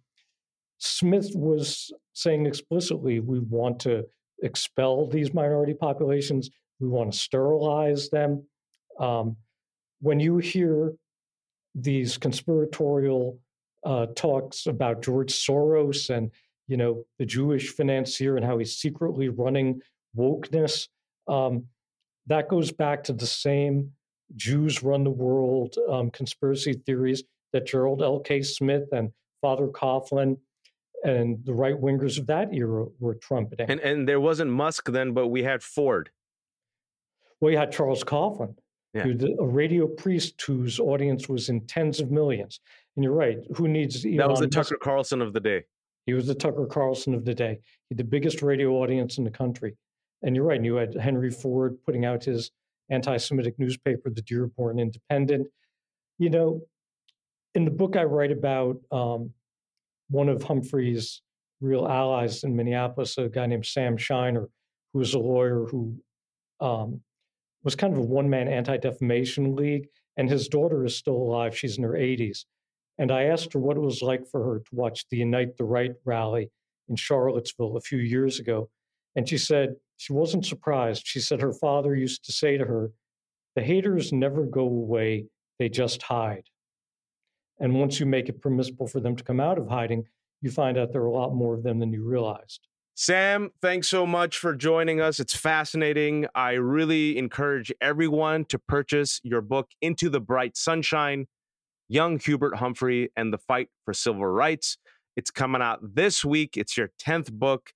Smith 0.79 1.31
was 1.35 1.91
saying 2.13 2.45
explicitly 2.45 3.19
we 3.19 3.39
want 3.39 3.79
to 3.81 4.05
expel 4.41 5.07
these 5.07 5.33
minority 5.33 5.73
populations, 5.73 6.49
we 6.79 6.87
want 6.87 7.13
to 7.13 7.17
sterilize 7.17 8.09
them. 8.09 8.43
Um, 8.99 9.37
when 9.99 10.19
you 10.19 10.37
hear 10.37 10.93
these 11.75 12.17
conspiratorial 12.17 13.39
uh, 13.85 14.07
talks 14.15 14.67
about 14.67 15.01
George 15.01 15.31
Soros 15.33 16.09
and 16.09 16.31
you 16.67 16.77
know 16.77 17.03
the 17.19 17.25
Jewish 17.25 17.69
financier 17.69 18.37
and 18.37 18.45
how 18.45 18.57
he's 18.57 18.77
secretly 18.77 19.29
running 19.29 19.81
wokeness. 20.17 20.87
Um, 21.27 21.65
that 22.27 22.49
goes 22.49 22.71
back 22.71 23.03
to 23.05 23.13
the 23.13 23.25
same 23.25 23.91
Jews 24.35 24.83
run 24.83 25.03
the 25.03 25.09
world, 25.09 25.75
um, 25.89 26.11
conspiracy 26.11 26.73
theories 26.85 27.23
that 27.53 27.65
Gerald 27.65 28.01
L.K. 28.01 28.43
Smith 28.43 28.87
and 28.91 29.11
Father 29.41 29.67
Coughlin 29.67 30.37
and 31.03 31.43
the 31.45 31.53
right 31.53 31.75
wingers 31.75 32.17
of 32.19 32.27
that 32.27 32.53
era 32.53 32.85
were 32.99 33.15
trumpeting. 33.15 33.69
And 33.69 33.79
and 33.79 34.07
there 34.07 34.19
wasn't 34.19 34.51
Musk 34.51 34.89
then, 34.91 35.13
but 35.13 35.27
we 35.27 35.43
had 35.43 35.63
Ford. 35.63 36.09
Well, 37.39 37.51
you 37.51 37.57
had 37.57 37.71
Charles 37.71 38.03
Coughlin, 38.03 38.55
Yeah. 38.93 39.03
who 39.03 39.13
the, 39.15 39.35
a 39.39 39.45
radio 39.45 39.87
priest 39.87 40.41
whose 40.41 40.79
audience 40.79 41.27
was 41.27 41.49
in 41.49 41.65
tens 41.65 41.99
of 41.99 42.11
millions. 42.11 42.59
And 42.95 43.03
you're 43.03 43.13
right. 43.13 43.37
Who 43.55 43.67
needs 43.67 44.05
Elon 44.05 44.17
That 44.17 44.29
was 44.29 44.39
the 44.39 44.45
Musk? 44.55 44.69
Tucker 44.69 44.79
Carlson 44.81 45.21
of 45.21 45.33
the 45.33 45.39
day. 45.39 45.63
He 46.05 46.13
was 46.13 46.27
the 46.27 46.35
Tucker 46.35 46.65
Carlson 46.65 47.13
of 47.13 47.25
the 47.25 47.33
day. 47.33 47.59
He 47.89 47.93
had 47.93 47.97
the 47.97 48.03
biggest 48.03 48.41
radio 48.41 48.71
audience 48.73 49.17
in 49.17 49.23
the 49.23 49.31
country. 49.31 49.75
And 50.23 50.35
you're 50.35 50.45
right. 50.45 50.57
And 50.57 50.65
you 50.65 50.75
had 50.75 50.93
Henry 50.95 51.31
Ford 51.31 51.77
putting 51.85 52.05
out 52.05 52.23
his 52.25 52.51
anti-Semitic 52.89 53.57
newspaper, 53.57 54.09
the 54.09 54.21
Dearborn 54.21 54.77
Independent. 54.77 55.47
You 56.19 56.29
know, 56.29 56.61
in 57.55 57.65
the 57.65 57.71
book 57.71 57.95
I 57.95 58.03
write 58.03 58.31
about 58.31 58.77
um, 58.91 59.31
one 60.11 60.29
of 60.29 60.43
Humphrey's 60.43 61.21
real 61.61 61.87
allies 61.87 62.43
in 62.43 62.55
Minneapolis, 62.55 63.17
a 63.17 63.29
guy 63.29 63.47
named 63.47 63.65
Sam 63.65 63.97
Scheiner, 63.97 64.47
who 64.93 64.99
was 64.99 65.13
a 65.13 65.19
lawyer 65.19 65.65
who 65.65 65.95
um, 66.59 67.01
was 67.63 67.75
kind 67.75 67.93
of 67.93 67.99
a 67.99 68.03
one-man 68.03 68.47
anti-defamation 68.47 69.55
league, 69.55 69.87
and 70.17 70.29
his 70.29 70.47
daughter 70.47 70.85
is 70.85 70.97
still 70.97 71.15
alive. 71.15 71.57
She's 71.57 71.77
in 71.77 71.83
her 71.83 71.93
80s. 71.93 72.45
And 72.97 73.11
I 73.11 73.23
asked 73.23 73.53
her 73.53 73.59
what 73.59 73.77
it 73.77 73.81
was 73.81 74.01
like 74.01 74.27
for 74.27 74.43
her 74.43 74.59
to 74.59 74.75
watch 74.75 75.05
the 75.09 75.17
Unite 75.17 75.57
the 75.57 75.63
Right 75.63 75.93
rally 76.05 76.51
in 76.89 76.95
Charlottesville 76.95 77.77
a 77.77 77.81
few 77.81 77.99
years 77.99 78.39
ago. 78.39 78.69
And 79.15 79.27
she 79.27 79.37
said 79.37 79.75
she 79.97 80.13
wasn't 80.13 80.45
surprised. 80.45 81.03
She 81.05 81.19
said 81.19 81.41
her 81.41 81.53
father 81.53 81.95
used 81.95 82.25
to 82.25 82.31
say 82.31 82.57
to 82.57 82.65
her, 82.65 82.91
The 83.55 83.63
haters 83.63 84.11
never 84.11 84.45
go 84.45 84.63
away, 84.63 85.27
they 85.57 85.69
just 85.69 86.03
hide. 86.03 86.43
And 87.61 87.79
once 87.79 87.99
you 87.99 88.07
make 88.07 88.27
it 88.27 88.41
permissible 88.41 88.87
for 88.87 88.99
them 88.99 89.15
to 89.15 89.23
come 89.23 89.39
out 89.39 89.59
of 89.59 89.67
hiding, 89.67 90.05
you 90.41 90.49
find 90.49 90.77
out 90.77 90.91
there 90.91 91.03
are 91.03 91.05
a 91.05 91.13
lot 91.13 91.33
more 91.33 91.53
of 91.53 91.61
them 91.61 91.77
than 91.79 91.93
you 91.93 92.03
realized. 92.03 92.67
Sam, 92.95 93.51
thanks 93.61 93.87
so 93.87 94.05
much 94.05 94.37
for 94.37 94.55
joining 94.55 94.99
us. 94.99 95.19
It's 95.19 95.35
fascinating. 95.35 96.25
I 96.35 96.53
really 96.53 97.17
encourage 97.17 97.71
everyone 97.79 98.45
to 98.45 98.59
purchase 98.59 99.21
your 99.23 99.41
book, 99.41 99.69
Into 99.79 100.09
the 100.09 100.19
Bright 100.19 100.57
Sunshine 100.57 101.27
Young 101.87 102.19
Hubert 102.19 102.55
Humphrey 102.55 103.11
and 103.15 103.31
the 103.31 103.37
Fight 103.37 103.69
for 103.85 103.93
Civil 103.93 104.25
Rights. 104.25 104.77
It's 105.15 105.29
coming 105.29 105.61
out 105.61 105.79
this 105.81 106.25
week. 106.25 106.57
It's 106.57 106.75
your 106.77 106.91
10th 106.99 107.31
book, 107.31 107.73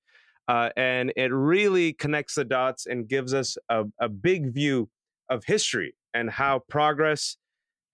uh, 0.48 0.70
and 0.76 1.14
it 1.16 1.32
really 1.32 1.94
connects 1.94 2.36
the 2.36 2.46
dots 2.46 2.88
and 2.88 3.08
gives 3.08 3.34
us 3.34 3.58
a, 3.70 3.84
a 4.00 4.10
big 4.10 4.52
view 4.54 4.90
of 5.30 5.44
history 5.46 5.96
and 6.14 6.30
how 6.32 6.60
progress 6.70 7.38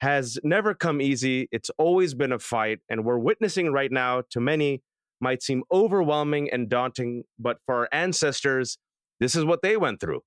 has 0.01 0.37
never 0.43 0.73
come 0.73 1.01
easy. 1.01 1.47
It's 1.51 1.69
always 1.77 2.13
been 2.13 2.31
a 2.31 2.39
fight, 2.39 2.79
and 2.89 3.05
we're 3.05 3.19
witnessing 3.19 3.71
right 3.71 3.91
now 3.91 4.23
to 4.31 4.39
many 4.39 4.81
might 5.21 5.43
seem 5.43 5.63
overwhelming 5.71 6.49
and 6.51 6.67
daunting, 6.67 7.23
but 7.39 7.57
for 7.65 7.75
our 7.75 7.89
ancestors, 7.91 8.79
this 9.19 9.35
is 9.35 9.45
what 9.45 9.61
they 9.61 9.77
went 9.77 9.99
through. 9.99 10.21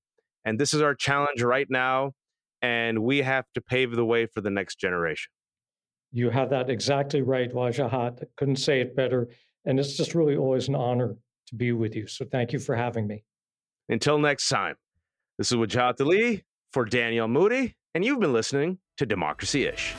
And 0.45 0.57
this 0.57 0.73
is 0.73 0.81
our 0.81 0.95
challenge 0.95 1.43
right 1.43 1.67
now. 1.69 2.13
And 2.61 3.03
we 3.03 3.21
have 3.21 3.45
to 3.55 3.61
pave 3.61 3.91
the 3.95 4.05
way 4.05 4.25
for 4.25 4.41
the 4.41 4.49
next 4.49 4.79
generation. 4.79 5.29
You 6.13 6.29
have 6.29 6.49
that 6.51 6.69
exactly 6.69 7.21
right, 7.21 7.51
Wajahat. 7.51 8.23
I 8.23 8.25
couldn't 8.37 8.55
say 8.55 8.79
it 8.79 8.95
better. 8.95 9.27
And 9.65 9.79
it's 9.79 9.97
just 9.97 10.15
really 10.15 10.37
always 10.37 10.69
an 10.69 10.75
honor 10.75 11.17
to 11.47 11.55
be 11.55 11.73
with 11.73 11.95
you. 11.95 12.07
So 12.07 12.25
thank 12.25 12.53
you 12.53 12.59
for 12.59 12.75
having 12.75 13.05
me. 13.05 13.25
Until 13.89 14.17
next 14.17 14.47
time, 14.47 14.75
this 15.37 15.51
is 15.51 15.57
Wajahat 15.57 15.99
Ali 15.99 16.45
for 16.71 16.85
Danielle 16.85 17.27
Moodie, 17.27 17.75
and 17.95 18.03
you've 18.03 18.19
been 18.19 18.33
listening 18.33 18.77
to 18.97 19.05
Democracy 19.05 19.65
Ish. 19.65 19.95